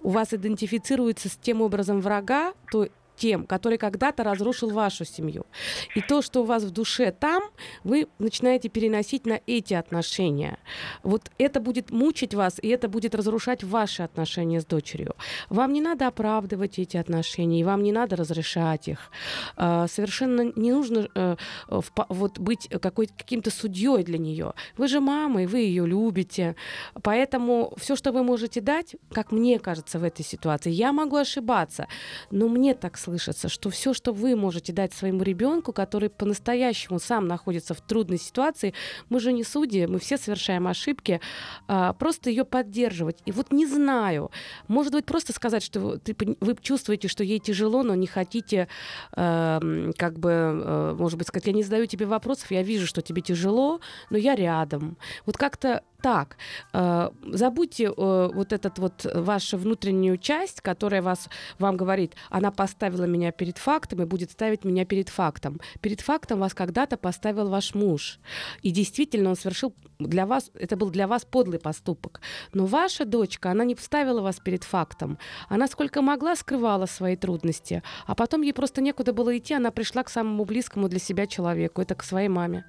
у 0.01 0.11
вас 0.11 0.33
идентифицируется 0.33 1.29
с 1.29 1.37
тем 1.37 1.61
образом 1.61 2.01
врага, 2.01 2.55
то 2.70 2.88
тем, 3.16 3.46
который 3.46 3.79
когда-то 3.79 4.25
разрушил 4.25 4.70
вашу 4.70 5.05
семью. 5.05 5.46
И 5.94 6.01
то, 6.01 6.22
что 6.22 6.42
у 6.42 6.44
вас 6.44 6.62
в 6.64 6.70
душе 6.70 7.12
там, 7.12 7.42
вы 7.85 8.09
начинаете 8.18 8.68
переносить 8.68 9.27
на 9.27 9.40
эти 9.46 9.75
отношения. 9.75 10.59
Вот 11.03 11.31
это 11.38 11.61
будет 11.61 11.90
мучить 11.90 12.35
вас, 12.35 12.59
и 12.62 12.68
это 12.68 12.88
будет 12.88 13.14
разрушать 13.14 13.64
ваши 13.64 14.03
отношения 14.03 14.61
с 14.61 14.64
дочерью. 14.64 15.14
Вам 15.51 15.72
не 15.72 15.81
надо 15.81 16.07
оправдывать 16.07 16.79
эти 16.79 16.96
отношения, 16.96 17.61
и 17.61 17.64
вам 17.64 17.83
не 17.83 17.92
надо 17.92 18.16
разрешать 18.16 18.88
их. 18.88 19.11
А, 19.57 19.87
Совершенно 19.88 20.53
не 20.57 20.72
нужно 20.72 21.09
э, 21.14 21.37
вот 21.68 22.38
быть 22.38 22.68
какой- 22.81 23.07
каким-то 23.07 23.51
судьей 23.51 24.03
для 24.05 24.18
нее. 24.18 24.53
Вы 24.77 24.88
же 24.88 25.01
мама, 25.01 25.42
и 25.42 25.46
вы 25.46 25.59
ее 25.61 25.87
любите. 25.87 26.57
Поэтому 27.03 27.72
все, 27.77 27.96
что 27.96 28.12
вы 28.12 28.22
можете 28.22 28.61
дать, 28.61 28.96
как 29.12 29.33
мне 29.33 29.59
кажется 29.59 29.98
в 29.98 30.05
этой 30.05 30.25
ситуации, 30.25 30.70
я 30.70 30.92
могу 30.92 31.16
ошибаться, 31.16 31.87
но 32.31 32.48
мне 32.48 32.75
так 32.75 32.96
слышится, 33.12 33.48
что 33.48 33.70
все, 33.70 33.92
что 33.92 34.12
вы 34.12 34.37
можете 34.37 34.72
дать 34.72 34.92
своему 34.92 35.22
ребенку, 35.22 35.72
который 35.72 36.09
по-настоящему 36.09 36.98
сам 36.98 37.29
находится 37.29 37.75
в 37.75 37.81
трудной 37.81 38.18
ситуации, 38.18 38.72
мы 39.11 39.20
же 39.20 39.33
не 39.33 39.44
судьи, 39.44 39.87
мы 39.87 39.98
все 39.98 40.16
совершаем 40.16 40.66
ошибки, 40.66 41.20
а, 41.68 41.92
просто 41.92 42.31
ее 42.31 42.44
поддерживать. 42.44 43.18
И 43.27 43.33
вот 43.33 43.53
не 43.53 43.66
знаю, 43.66 44.31
может 44.68 44.92
быть, 44.92 45.05
просто 45.05 45.33
сказать, 45.33 45.62
что 45.62 45.81
вы- 45.81 46.57
чувствуете, 46.62 47.09
что 47.09 47.25
ей 47.25 47.38
тяжело, 47.38 47.83
но 47.83 47.94
не 47.94 48.07
хотите, 48.07 48.68
эм, 49.16 49.92
как 49.96 50.18
бы, 50.18 50.31
э, 50.31 50.96
может 50.98 51.18
быть, 51.18 51.29
сказать, 51.29 51.46
я 51.46 51.53
не 51.53 51.62
задаю 51.62 51.87
тебе 51.87 52.07
вопросов, 52.07 52.51
я 52.51 52.62
вижу, 52.62 52.87
что 52.87 53.03
тебе 53.03 53.20
тяжело, 53.22 53.81
но 54.11 54.18
я 54.18 54.35
рядом. 54.35 54.96
Вот 55.27 55.37
как-то 55.37 55.83
так. 56.03 56.37
Э, 56.73 57.11
Забудьте 57.33 57.85
э, 57.85 58.31
вот 58.35 58.53
этот 58.53 58.79
вот 58.79 59.07
вашу 59.15 59.57
внутреннюю 59.57 60.19
часть, 60.19 60.61
которая 60.61 61.03
вас, 61.03 61.29
вам 61.59 61.77
говорит, 61.77 62.15
она 62.31 62.51
поставила 62.51 63.05
меня 63.05 63.33
перед 63.33 63.59
фактом 63.59 64.03
и 64.03 64.05
будет 64.05 64.31
ставить 64.31 64.65
меня 64.65 64.85
перед 64.85 65.09
фактом. 65.09 65.61
Перед 65.81 66.01
фактом 66.01 66.41
вас 66.41 66.55
когда-то 66.55 66.97
поставил 66.97 67.49
ваш 67.49 67.75
муж. 67.75 68.19
И 68.62 68.71
действительно 68.71 69.31
он 69.31 69.37
совершил 69.37 69.75
для 69.99 70.27
вас, 70.27 70.51
это 70.55 70.77
был 70.77 70.91
для 70.91 71.07
вас 71.07 71.25
подлый 71.25 71.59
поступок. 71.59 72.21
Но 72.53 72.67
ваша 72.67 73.05
дочка, 73.05 73.51
она 73.51 73.65
не 73.65 73.77
ставила 73.77 74.21
вас 74.21 74.41
перед 74.41 74.65
фактом. 74.65 75.19
Она 75.49 75.69
сколько 75.69 76.03
могла 76.03 76.37
скрывала 76.37 76.87
свои 76.87 77.17
трудности, 77.17 77.83
а 78.07 78.15
потом 78.15 78.43
ей 78.43 78.53
просто 78.53 78.83
некуда 78.83 79.12
было 79.12 79.37
идти, 79.37 79.55
она 79.55 79.71
пришла 79.71 80.03
к 80.03 80.11
самому 80.11 80.45
близкому 80.45 80.88
для 80.88 80.99
себя 80.99 81.27
человеку, 81.27 81.81
это 81.81 81.95
к 81.95 82.03
своей 82.03 82.29
маме. 82.29 82.65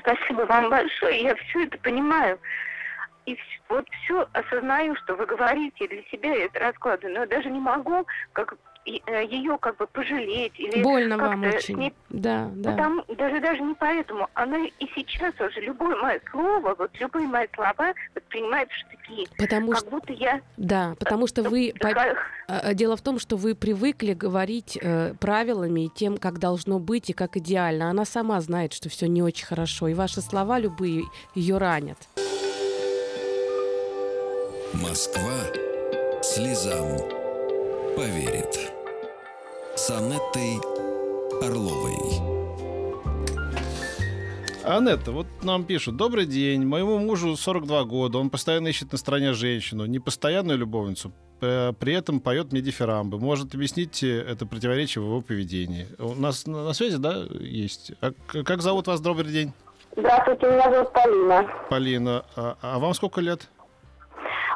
Спасибо 0.00 0.42
вам 0.42 0.70
большое, 0.70 1.22
я 1.22 1.34
все 1.34 1.64
это 1.64 1.78
понимаю. 1.78 2.38
И 3.26 3.38
вот 3.68 3.86
все 4.04 4.26
осознаю, 4.32 4.96
что 4.96 5.14
вы 5.14 5.26
говорите, 5.26 5.86
для 5.86 6.02
себя 6.04 6.34
я 6.34 6.46
это 6.46 6.58
раскладываю, 6.58 7.14
но 7.14 7.20
я 7.20 7.26
даже 7.26 7.50
не 7.50 7.60
могу 7.60 8.06
как 8.32 8.54
ее 8.86 9.58
как 9.58 9.76
бы 9.76 9.86
пожалеть 9.86 10.58
или 10.58 10.82
Больно 10.82 11.16
вам 11.18 11.44
очень. 11.44 11.76
ней 11.76 11.94
Да, 12.08 12.50
да. 12.54 12.70
Потому, 12.72 13.04
даже 13.16 13.40
даже 13.40 13.60
не 13.62 13.74
поэтому. 13.74 14.28
Она 14.34 14.64
и 14.66 14.86
сейчас 14.94 15.34
уже 15.40 15.60
любое 15.60 15.94
мое 15.96 16.20
слово, 16.30 16.74
вот 16.78 16.90
любые 16.98 17.26
мои 17.28 17.46
слова 17.54 17.92
воспринимают 18.14 18.70
в 18.70 18.74
штыки. 18.74 19.28
Потому 19.38 19.72
Как 19.72 19.80
что, 19.80 19.90
будто 19.90 20.12
я 20.12 20.40
да, 20.56 20.94
потому 20.98 21.26
что 21.26 21.42
вы... 21.42 21.72
такая- 21.78 22.16
А, 22.48 22.74
Дело 22.74 22.96
в 22.96 23.02
том, 23.02 23.18
что 23.18 23.36
вы 23.36 23.54
привыкли 23.54 24.14
говорить 24.14 24.78
э, 24.80 25.14
правилами 25.20 25.86
и 25.86 25.88
тем, 25.88 26.16
как 26.16 26.38
должно 26.38 26.78
быть 26.78 27.10
и 27.10 27.12
как 27.12 27.36
идеально. 27.36 27.90
Она 27.90 28.04
сама 28.04 28.40
знает, 28.40 28.72
что 28.72 28.88
все 28.88 29.06
не 29.06 29.22
очень 29.22 29.46
хорошо, 29.46 29.88
и 29.88 29.94
ваши 29.94 30.20
слова 30.20 30.58
любые 30.58 31.04
ее 31.34 31.58
ранят. 31.58 31.98
Москва 34.72 35.32
слезам 36.22 36.86
поверит. 37.96 38.72
С 39.74 39.90
Анеттой 39.90 40.58
Орловой. 41.42 41.96
Анетта, 44.64 45.10
вот 45.10 45.26
нам 45.42 45.64
пишут. 45.64 45.96
Добрый 45.96 46.26
день. 46.26 46.64
Моему 46.64 46.98
мужу 46.98 47.36
42 47.36 47.84
года. 47.84 48.18
Он 48.18 48.30
постоянно 48.30 48.68
ищет 48.68 48.92
на 48.92 48.98
стороне 48.98 49.32
женщину. 49.32 49.86
Не 49.86 49.98
постоянную 49.98 50.58
любовницу. 50.58 51.12
При 51.40 51.94
этом 51.94 52.20
поет 52.20 52.52
мне 52.52 52.60
дифирамбы. 52.60 53.18
Может 53.18 53.54
объяснить 53.54 54.02
э, 54.02 54.20
это 54.20 54.44
противоречие 54.44 55.02
в 55.02 55.06
его 55.06 55.22
поведении? 55.22 55.86
У 55.98 56.14
нас 56.14 56.46
на, 56.46 56.74
связи, 56.74 56.98
да, 56.98 57.24
есть? 57.40 57.92
А 58.02 58.12
как 58.44 58.60
зовут 58.60 58.86
вас? 58.88 59.00
Добрый 59.00 59.32
день. 59.32 59.52
Здравствуйте, 59.96 60.46
меня 60.46 60.70
зовут 60.70 60.92
Полина. 60.92 61.50
Полина. 61.70 62.24
А, 62.36 62.56
а 62.60 62.78
вам 62.78 62.92
сколько 62.92 63.22
лет? 63.22 63.48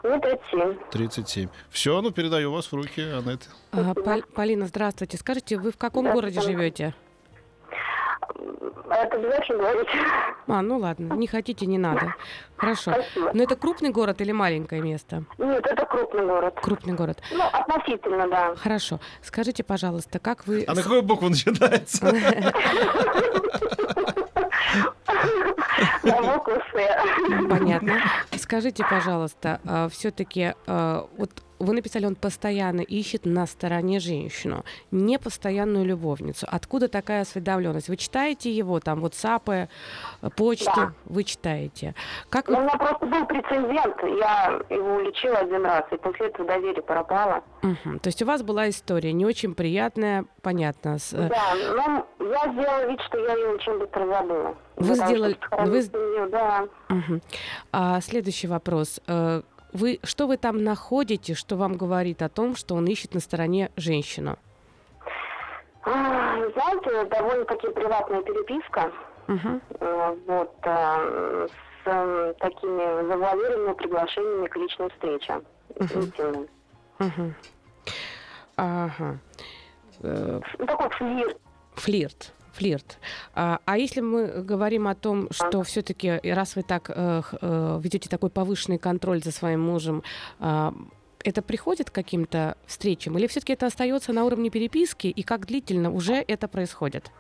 Мне 0.05 0.19
37. 0.21 0.75
37. 0.91 1.49
Все, 1.71 2.01
ну 2.03 2.11
передаю 2.11 2.53
вас 2.53 2.67
в 2.71 2.75
руки, 2.75 3.01
Анетты. 3.01 3.47
А, 3.73 3.95
Пол- 3.95 4.23
Полина, 4.35 4.67
здравствуйте. 4.67 5.17
Скажите, 5.17 5.57
вы 5.57 5.73
в 5.73 5.79
каком 5.79 6.13
городе 6.13 6.43
живете? 6.43 6.95
Это 8.91 9.17
обязательно 9.17 9.59
говорить. 9.59 9.89
А, 10.47 10.61
ну 10.61 10.77
ладно, 10.79 11.15
не 11.15 11.27
хотите, 11.27 11.65
не 11.65 11.79
надо. 11.79 12.15
Хорошо. 12.57 12.93
Спасибо. 12.93 13.31
Но 13.33 13.43
это 13.45 13.57
крупный 13.57 13.89
город 13.91 14.21
или 14.21 14.33
маленькое 14.33 14.83
место? 14.83 15.25
Нет, 15.39 15.67
это 15.67 15.87
крупный 15.87 16.27
город. 16.27 16.55
Крупный 16.61 16.93
город. 16.93 17.23
Ну, 17.33 17.43
относительно, 17.43 18.29
да. 18.29 18.55
Хорошо. 18.57 19.01
Скажите, 19.23 19.65
пожалуйста, 19.65 20.19
как 20.19 20.47
вы... 20.47 20.65
А 20.69 20.75
на 20.75 20.83
какую 20.83 21.03
букву 21.03 21.31
начинается? 21.31 22.07
Понятно. 27.49 27.95
Скажите, 28.37 28.85
пожалуйста, 28.89 29.61
все-таки 29.91 30.55
вот 30.67 31.31
вы 31.61 31.73
написали, 31.73 32.05
он 32.05 32.17
постоянно 32.17 32.81
ищет 32.81 33.25
на 33.25 33.47
стороне 33.47 34.01
женщину, 34.01 34.65
не 34.91 35.19
постоянную 35.19 35.85
любовницу. 35.87 36.47
Откуда 36.51 36.89
такая 36.89 37.23
осведомленность? 37.23 37.89
Вы 37.89 37.97
читаете 37.97 38.51
его, 38.51 38.81
там, 38.81 39.03
WhatsApp, 39.05 39.69
э, 40.23 40.31
почту, 40.37 40.73
Да. 40.77 40.93
вы 41.07 41.23
читаете. 41.23 41.95
Как 42.29 42.49
Ну, 42.49 42.57
У 42.57 42.59
вы... 42.59 42.65
меня 42.67 42.77
просто 42.77 43.07
был 43.07 43.25
прецедент. 43.27 43.97
Я 44.19 44.61
его 44.69 44.97
уличила 44.97 45.39
один 45.39 45.65
раз, 45.65 45.85
и 45.93 45.97
после 45.97 46.27
этого 46.27 46.47
доверие 46.47 46.83
пропало. 46.83 47.43
Мгм. 47.63 48.01
То 48.01 48.09
есть 48.09 48.21
у 48.21 48.27
вас 48.27 48.43
была 48.43 48.69
история 48.69 49.13
не 49.13 49.25
очень 49.25 49.55
приятная, 49.55 50.25
понятно. 50.43 50.99
с, 50.99 51.13
э, 51.15 51.29
Да, 51.29 51.55
но 51.77 52.07
я 52.27 52.53
сделала 52.53 52.91
вид, 52.91 53.01
что 53.03 53.19
я 53.19 53.35
ее 53.35 53.49
очень 53.55 53.79
быстро 53.79 54.07
забыла. 54.07 54.55
Вы 54.77 54.95
сделали- 54.97 55.37
вы- 55.53 55.83
её, 55.99 56.29
Да. 56.29 56.69
мгм. 56.89 57.21
А 57.73 58.01
следующий 58.01 58.47
вопрос. 58.49 59.01
Э, 59.07 59.43
Вы, 59.73 59.99
что 60.05 60.27
вы 60.29 60.37
там 60.37 60.63
находите, 60.63 61.35
что 61.35 61.57
вам 61.57 61.77
говорит 61.77 62.23
о 62.23 62.29
том, 62.29 62.55
что 62.55 62.77
он 62.77 62.85
ищет 62.87 63.13
на 63.15 63.21
стороне 63.21 63.71
женщину? 63.77 64.37
А, 65.85 66.37
Знаете, 66.55 67.05
довольно-таки 67.11 67.69
приватная 67.71 68.23
переписка. 68.23 68.93
Э, 69.27 70.17
Вот, 70.27 70.55
э, 70.63 71.49
с 71.85 72.35
такими 72.41 73.07
завуалированными 73.09 73.75
приглашениями 73.75 74.47
к 74.47 74.57
личной 74.57 74.91
встрече. 74.91 75.41
интимной. 75.81 76.49
Мгм. 77.01 77.35
Ага. 78.57 79.19
Ну, 80.01 80.41
такой 80.67 80.89
флирт. 80.91 81.37
Флирт. 81.75 82.33
Флирт. 82.55 82.99
А, 83.35 83.61
а 83.65 83.79
если 83.79 84.01
мы 84.01 84.27
говорим 84.43 84.87
о 84.89 84.95
том, 84.95 85.29
что 85.31 85.63
все-таки, 85.63 86.21
раз 86.23 86.57
вы 86.57 86.63
так 86.63 86.91
э, 86.95 87.23
э, 87.41 87.81
ведете 87.83 88.09
такой 88.09 88.31
повышенный 88.31 88.79
контроль 88.79 89.23
за 89.23 89.33
своим 89.33 89.61
мужем, 89.61 90.03
а, 90.39 90.75
это 91.25 91.43
приходит 91.43 91.91
к 91.91 91.95
каким-то 91.95 92.57
встречам, 92.67 93.19
или 93.19 93.27
все-таки 93.27 93.55
это 93.55 93.67
остается 93.67 94.13
на 94.13 94.25
уровне 94.25 94.51
переписки, 94.51 95.07
и 95.09 95.23
как 95.23 95.47
длительно 95.47 95.91
уже 95.91 96.15
это 96.15 96.49
происходит? 96.49 97.11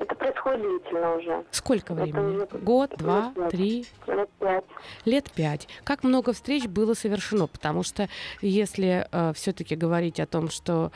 Это 0.00 0.14
происходит 0.14 0.60
длительно 0.60 1.16
уже. 1.16 1.44
Сколько 1.50 1.92
Это 1.94 2.02
времени? 2.02 2.36
уже 2.36 2.46
Год, 2.62 2.90
лет 2.90 2.98
два, 3.00 3.32
пять. 3.34 3.50
три? 3.50 3.86
Лет 4.06 4.30
пять. 4.38 4.64
Лет 5.04 5.30
пять. 5.32 5.68
Как 5.84 6.04
много 6.04 6.32
встреч 6.32 6.66
было 6.66 6.94
совершено? 6.94 7.46
Потому 7.48 7.82
что 7.82 8.08
если 8.40 9.06
все-таки 9.34 9.74
говорить 9.76 10.20
о 10.20 10.26
том, 10.26 10.48
что 10.50 10.92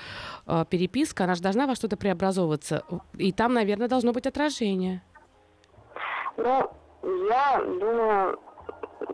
э, 0.46 0.64
переписка, 0.70 1.24
она 1.24 1.34
же 1.34 1.42
должна 1.42 1.66
во 1.66 1.74
что-то 1.74 1.96
преобразовываться, 1.96 2.84
и 3.18 3.32
там, 3.32 3.54
наверное, 3.54 3.88
должно 3.88 4.12
быть 4.12 4.26
отражение. 4.26 5.02
Ну, 6.36 6.70
я 7.02 7.60
думаю, 7.60 8.38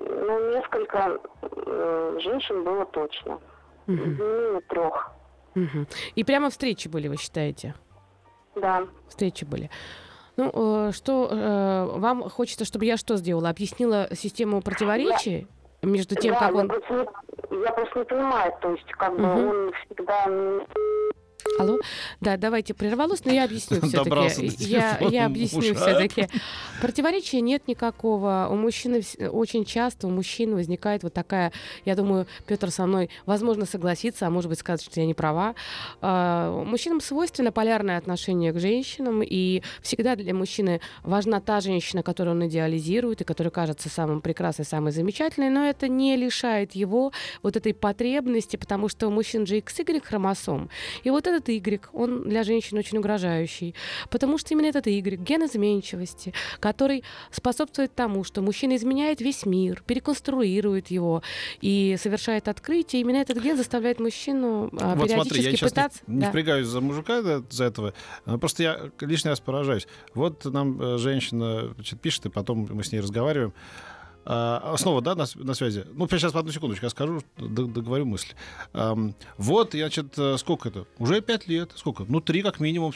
ну, 0.00 0.54
несколько 0.54 1.18
э, 1.42 2.18
женщин 2.20 2.62
было 2.64 2.84
точно. 2.86 3.40
Не 3.86 3.96
менее 3.96 4.60
трех. 4.68 5.10
Мгм. 5.54 5.86
И 6.14 6.24
прямо 6.24 6.50
встречи 6.50 6.88
были, 6.88 7.08
вы 7.08 7.16
считаете? 7.16 7.74
Да. 8.56 8.84
Встречи 9.08 9.44
были. 9.44 9.70
Ну, 10.36 10.50
э, 10.88 10.92
что 10.92 11.28
э, 11.30 11.98
вам 11.98 12.28
хочется, 12.28 12.64
чтобы 12.64 12.84
я 12.84 12.96
что 12.96 13.16
сделала? 13.16 13.48
Объяснила 13.48 14.08
систему 14.14 14.62
противоречий 14.62 15.48
между 15.82 16.14
тем, 16.14 16.34
да, 16.34 16.40
как 16.40 16.52
я, 16.52 16.56
он... 16.60 16.68
просто 16.68 16.94
не, 16.94 17.62
я 17.64 17.72
просто 17.72 17.98
не 17.98 18.04
понимаю, 18.04 18.52
то 18.60 18.70
есть, 18.70 18.90
как 18.92 19.16
бы 19.16 19.26
Мгм. 19.26 19.48
он 19.48 19.72
всегда 19.72 20.26
Алло? 21.58 21.78
Да, 22.20 22.36
давайте 22.36 22.74
прервалось, 22.74 23.24
но 23.24 23.32
я 23.32 23.44
объясню 23.44 23.80
все-таки. 23.82 24.46
Я, 24.58 24.98
я 25.00 25.26
объясню 25.26 25.74
все-таки. 25.74 26.28
Противоречия 26.80 27.40
нет 27.40 27.66
никакого. 27.68 28.48
У 28.50 28.56
мужчины 28.56 29.02
очень 29.30 29.64
часто 29.64 30.06
у 30.06 30.10
мужчин 30.10 30.54
возникает 30.54 31.02
вот 31.02 31.14
такая, 31.14 31.52
я 31.84 31.94
думаю, 31.94 32.26
Петр 32.46 32.70
со 32.70 32.86
мной, 32.86 33.10
возможно, 33.26 33.66
согласится, 33.66 34.26
а 34.26 34.30
может 34.30 34.48
быть, 34.48 34.58
скажет, 34.58 34.84
что 34.84 35.00
я 35.00 35.06
не 35.06 35.14
права. 35.14 35.54
А, 36.00 36.64
Мужчинам 36.64 37.00
свойственно 37.00 37.52
полярное 37.52 37.98
отношение 37.98 38.52
к 38.52 38.58
женщинам, 38.58 39.22
и 39.22 39.62
всегда 39.82 40.16
для 40.16 40.34
мужчины 40.34 40.80
важна 41.02 41.40
та 41.40 41.60
женщина, 41.60 42.02
которую 42.02 42.36
он 42.36 42.46
идеализирует 42.46 43.20
и 43.20 43.24
которая 43.24 43.50
кажется 43.50 43.88
самым 43.88 44.20
прекрасной, 44.20 44.64
самой 44.64 44.92
замечательной, 44.92 45.50
но 45.50 45.64
это 45.64 45.88
не 45.88 46.16
лишает 46.16 46.72
его 46.72 47.12
вот 47.42 47.56
этой 47.56 47.74
потребности, 47.74 48.56
потому 48.56 48.88
что 48.88 49.08
у 49.08 49.10
мужчин 49.10 49.46
же 49.46 49.58
XY 49.58 50.04
хромосом. 50.04 50.70
И 51.04 51.10
вот 51.10 51.26
этот 51.28 51.48
Y, 51.48 51.88
он 51.92 52.22
для 52.22 52.42
женщин 52.42 52.78
очень 52.78 52.98
угрожающий, 52.98 53.74
потому 54.10 54.38
что 54.38 54.54
именно 54.54 54.66
этот 54.66 54.86
Y, 54.86 55.16
ген 55.16 55.44
изменчивости, 55.44 56.32
который 56.60 57.04
способствует 57.30 57.94
тому, 57.94 58.24
что 58.24 58.42
мужчина 58.42 58.76
изменяет 58.76 59.20
весь 59.20 59.46
мир, 59.46 59.82
переконструирует 59.86 60.88
его 60.88 61.22
и 61.60 61.96
совершает 62.00 62.48
открытие. 62.48 63.02
Именно 63.02 63.18
этот 63.18 63.38
ген 63.38 63.56
заставляет 63.56 64.00
мужчину 64.00 64.70
а, 64.80 64.94
Вот 64.94 65.08
периодически 65.08 65.14
смотри, 65.14 65.42
я 65.42 65.50
сейчас 65.50 65.70
пытаться... 65.70 66.00
не, 66.06 66.14
не 66.14 66.20
Да. 66.22 66.28
впрягаюсь 66.30 66.66
за 66.66 66.80
мужика 66.80 67.22
да, 67.22 67.42
за 67.50 67.64
этого, 67.64 67.94
а 68.24 68.38
просто 68.38 68.62
я 68.62 68.90
лишний 69.00 69.30
раз 69.30 69.40
поражаюсь. 69.40 69.86
Вот 70.14 70.44
нам 70.44 70.80
э, 70.80 70.98
женщина 70.98 71.72
значит, 71.74 72.00
пишет, 72.00 72.26
и 72.26 72.28
потом 72.28 72.68
мы 72.70 72.82
с 72.82 72.92
ней 72.92 73.00
разговариваем. 73.00 73.52
А, 74.24 74.76
снова, 74.76 75.00
да, 75.00 75.14
на, 75.14 75.26
на 75.34 75.54
связи? 75.54 75.86
Ну, 75.92 76.06
сейчас, 76.08 76.34
одну 76.34 76.52
секундочку, 76.52 76.86
я 76.86 76.90
скажу, 76.90 77.22
договорю 77.38 78.04
мысль. 78.04 78.34
Вот, 79.38 79.72
значит, 79.72 80.18
э, 80.18 80.36
сколько 80.38 80.68
это? 80.68 80.86
Уже 80.98 81.20
пять 81.20 81.48
лет. 81.48 81.72
Сколько? 81.74 82.04
Ну, 82.08 82.20
три 82.20 82.42
как 82.42 82.60
минимум. 82.60 82.92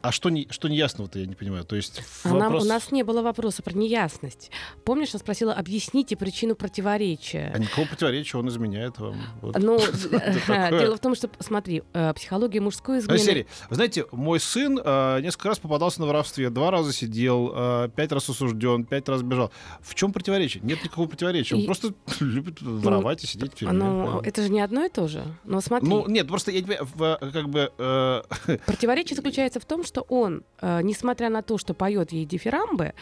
А 0.00 0.12
что, 0.12 0.30
не, 0.30 0.46
что 0.50 0.68
неясного-то, 0.68 1.18
я 1.18 1.26
не 1.26 1.34
понимаю. 1.34 1.64
То 1.64 1.74
есть 1.74 2.02
А 2.24 2.28
нам- 2.28 2.38
вопрос... 2.52 2.64
у 2.64 2.68
нас 2.68 2.92
не 2.92 3.02
было 3.02 3.20
вопроса 3.22 3.62
про 3.62 3.72
неясность. 3.74 4.50
Помнишь, 4.84 5.10
я 5.12 5.18
спросила, 5.18 5.52
объясните 5.52 6.16
причину 6.16 6.54
противоречия. 6.54 7.50
А 7.54 7.58
никакого 7.58 7.86
противоречия, 7.86 8.38
он 8.38 8.48
изменяет 8.48 8.98
вам. 8.98 9.16
Вот. 9.42 9.58
Ну, 9.58 9.78
дело 10.70 10.96
в 10.96 11.00
том, 11.00 11.14
что, 11.16 11.28
смотри, 11.40 11.82
э, 11.92 12.12
психология 12.14 12.60
мужской 12.60 12.98
А, 12.98 13.00
измены... 13.00 13.18
серии. 13.18 13.46
Вы 13.70 13.74
знаете, 13.74 14.06
мой 14.12 14.38
сын 14.38 14.78
э, 14.82 15.20
несколько 15.20 15.48
раз 15.48 15.58
попадался 15.58 16.00
на 16.00 16.06
воровстве. 16.06 16.50
Два 16.50 16.70
раза 16.70 16.92
сидел, 16.92 17.52
э, 17.54 17.88
пять 17.94 18.12
раз 18.12 18.28
осужден, 18.28 18.84
пять 18.84 19.08
раз 19.08 19.22
бежал. 19.22 19.50
В 19.80 19.94
чем 19.96 20.12
противоречие? 20.12 20.62
Нет 20.62 20.82
никакого 20.84 21.08
противоречия. 21.08 21.56
Он 21.56 21.64
просто 21.64 21.92
любит 22.20 22.62
воровать 22.62 23.24
и 23.24 23.26
сидеть 23.26 23.52
в 23.52 23.56
тюрьме. 23.56 23.76
Ну, 23.76 24.20
это 24.20 24.42
же 24.42 24.48
не 24.50 24.60
одно 24.60 24.84
и 24.84 24.88
то 24.88 25.08
же. 25.08 25.24
Но 25.44 25.60
смотри, 25.60 25.88
Ну, 25.88 26.06
нет, 26.06 26.28
просто 26.28 26.52
я 26.52 26.60
э, 26.60 27.16
как 27.32 27.48
бы... 27.48 27.72
э, 27.76 28.22
противоречие 28.66 29.16
заключается 29.16 29.58
в 29.58 29.64
том, 29.64 29.84
что 29.88 30.02
он, 30.02 30.44
э, 30.60 30.80
несмотря 30.82 31.30
на 31.30 31.42
то, 31.42 31.58
что 31.58 31.74
поет 31.74 32.12
ей 32.12 32.24
дифирамбы, 32.24 32.92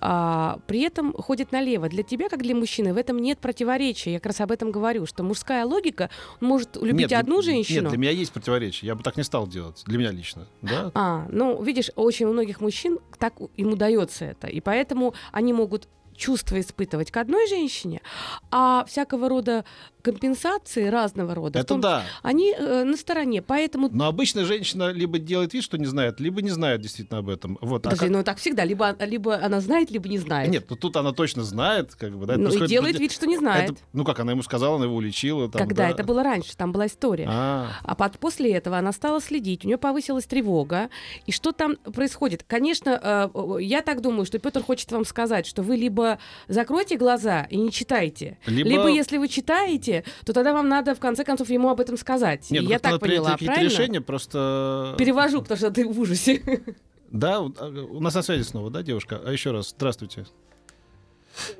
а, 0.00 0.58
при 0.66 0.82
этом 0.82 1.12
ходит 1.14 1.52
налево. 1.52 1.88
Для 1.88 2.02
тебя, 2.02 2.28
как 2.28 2.42
для 2.42 2.54
мужчины, 2.54 2.92
в 2.92 2.96
этом 2.98 3.18
нет 3.18 3.38
противоречия. 3.38 4.12
Я 4.12 4.18
как 4.18 4.26
раз 4.26 4.40
об 4.40 4.50
этом 4.50 4.70
говорю, 4.70 5.06
что 5.06 5.22
мужская 5.22 5.64
логика 5.64 6.10
может 6.40 6.76
любить 6.76 7.10
Нет, 7.10 7.20
одну 7.20 7.40
для- 7.40 7.52
женщину. 7.52 7.82
Нет, 7.82 7.90
для 7.90 7.98
меня 7.98 8.10
есть 8.10 8.32
противоречие. 8.32 8.88
Я 8.88 8.94
бы 8.94 9.02
так 9.02 9.16
не 9.16 9.22
стал 9.22 9.46
делать. 9.46 9.82
Для 9.86 9.98
меня 9.98 10.10
лично. 10.10 10.46
Да? 10.62 10.90
А, 10.94 11.26
ну, 11.30 11.62
видишь, 11.62 11.90
очень 11.94 12.26
у 12.26 12.32
многих 12.32 12.60
мужчин 12.60 12.98
так 13.18 13.34
им 13.56 13.72
удается 13.72 14.24
это. 14.24 14.48
И 14.48 14.60
поэтому 14.60 15.14
они 15.32 15.52
могут 15.52 15.88
чувства 16.16 16.60
испытывать 16.60 17.10
к 17.10 17.16
одной 17.16 17.48
женщине, 17.48 18.00
а 18.50 18.84
всякого 18.86 19.28
рода 19.28 19.64
компенсации 20.04 20.86
разного 20.88 21.34
рода, 21.34 21.58
Это 21.58 21.68
том- 21.68 21.80
да. 21.80 22.04
они 22.22 22.54
э, 22.56 22.84
на 22.84 22.96
стороне. 22.96 23.42
Поэтому 23.42 23.88
Но 23.90 24.06
обычно 24.06 24.44
женщина 24.44 24.90
либо 24.92 25.18
делает 25.18 25.54
вид, 25.54 25.62
что 25.64 25.78
не 25.78 25.86
знает, 25.86 26.20
либо 26.20 26.42
не 26.42 26.50
знает 26.50 26.80
действительно 26.80 27.18
об 27.20 27.28
этом. 27.28 27.58
Вот. 27.60 27.86
а 27.86 27.90
Подожди, 27.90 28.06
как- 28.06 28.10
ну 28.16 28.22
так 28.22 28.38
всегда. 28.38 28.64
Либо, 28.64 28.96
либо 29.00 29.36
она 29.36 29.60
знает, 29.60 29.90
либо 29.90 30.08
не 30.08 30.18
знает. 30.18 30.50
Нет, 30.50 30.66
ну 30.68 30.76
тут 30.76 30.96
она 30.96 31.12
точно 31.12 31.42
знает, 31.44 31.94
как 31.94 32.16
бы, 32.16 32.26
да. 32.26 32.36
ну 32.36 32.50
и 32.50 32.66
делает 32.68 32.98
вид, 32.98 33.12
что 33.12 33.26
не 33.26 33.36
знает. 33.38 33.70
это- 33.72 33.80
ну 33.92 34.04
как, 34.04 34.20
она 34.20 34.32
ему 34.32 34.42
сказала, 34.42 34.76
она 34.76 34.84
его 34.86 34.96
уличила. 34.96 35.48
Там, 35.50 35.60
Когда 35.66 35.84
да. 35.84 35.90
это 35.90 36.04
было 36.04 36.22
раньше, 36.22 36.56
там 36.56 36.72
была 36.72 36.86
история. 36.86 37.26
А, 37.28 37.70
А 37.82 37.94
под- 37.94 38.18
после 38.18 38.52
этого 38.52 38.76
она 38.78 38.92
стала 38.92 39.20
следить, 39.20 39.64
у 39.64 39.68
нее 39.68 39.78
повысилась 39.78 40.24
тревога. 40.26 40.88
И 41.26 41.32
что 41.32 41.52
там 41.52 41.76
происходит? 41.76 42.44
Конечно, 42.46 43.00
э, 43.34 43.56
я 43.60 43.80
так 43.82 44.00
думаю, 44.00 44.26
что 44.26 44.38
Петр 44.38 44.62
хочет 44.62 44.90
вам 44.92 45.04
сказать, 45.04 45.46
что 45.46 45.62
вы 45.62 45.76
либо 45.76 46.18
закройте 46.48 46.96
глаза 46.96 47.42
и 47.50 47.56
не 47.56 47.70
читайте, 47.70 48.38
Либо- 48.46 48.68
либо, 48.68 48.88
если 48.88 49.18
вы 49.18 49.28
читаете, 49.28 49.93
то 50.24 50.32
тогда 50.32 50.52
вам 50.52 50.68
надо 50.68 50.94
в 50.94 51.00
конце 51.00 51.22
концов 51.24 51.48
ему 51.50 51.68
об 51.68 51.80
этом 51.80 51.96
сказать. 51.96 52.50
нет, 52.50 52.62
И 52.62 52.64
ну, 52.64 52.70
я 52.72 52.78
так 52.78 52.98
поняла, 52.98 53.32
какие-то 53.32 53.54
правильно? 53.54 53.70
решения, 53.72 54.00
просто... 54.00 54.94
Перевожу, 54.98 55.42
потому 55.42 55.58
что 55.58 55.70
ты 55.70 55.86
в 55.86 55.98
ужасе. 56.00 56.42
Да, 57.10 57.36
а, 57.36 57.40
у 57.68 58.00
нас 58.00 58.12
на 58.16 58.22
связи 58.22 58.42
снова, 58.42 58.70
да, 58.70 58.82
девушка? 58.82 59.20
А 59.24 59.30
еще 59.30 59.52
раз, 59.52 59.70
здравствуйте. 59.70 60.26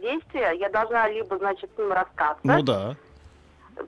действия, 0.02 0.52
я 0.58 0.68
должна 0.70 1.08
либо, 1.08 1.38
значит, 1.38 1.70
с 1.74 1.78
ним 1.78 1.92
расстаться. 1.92 2.40
Ну 2.42 2.62
да. 2.62 2.96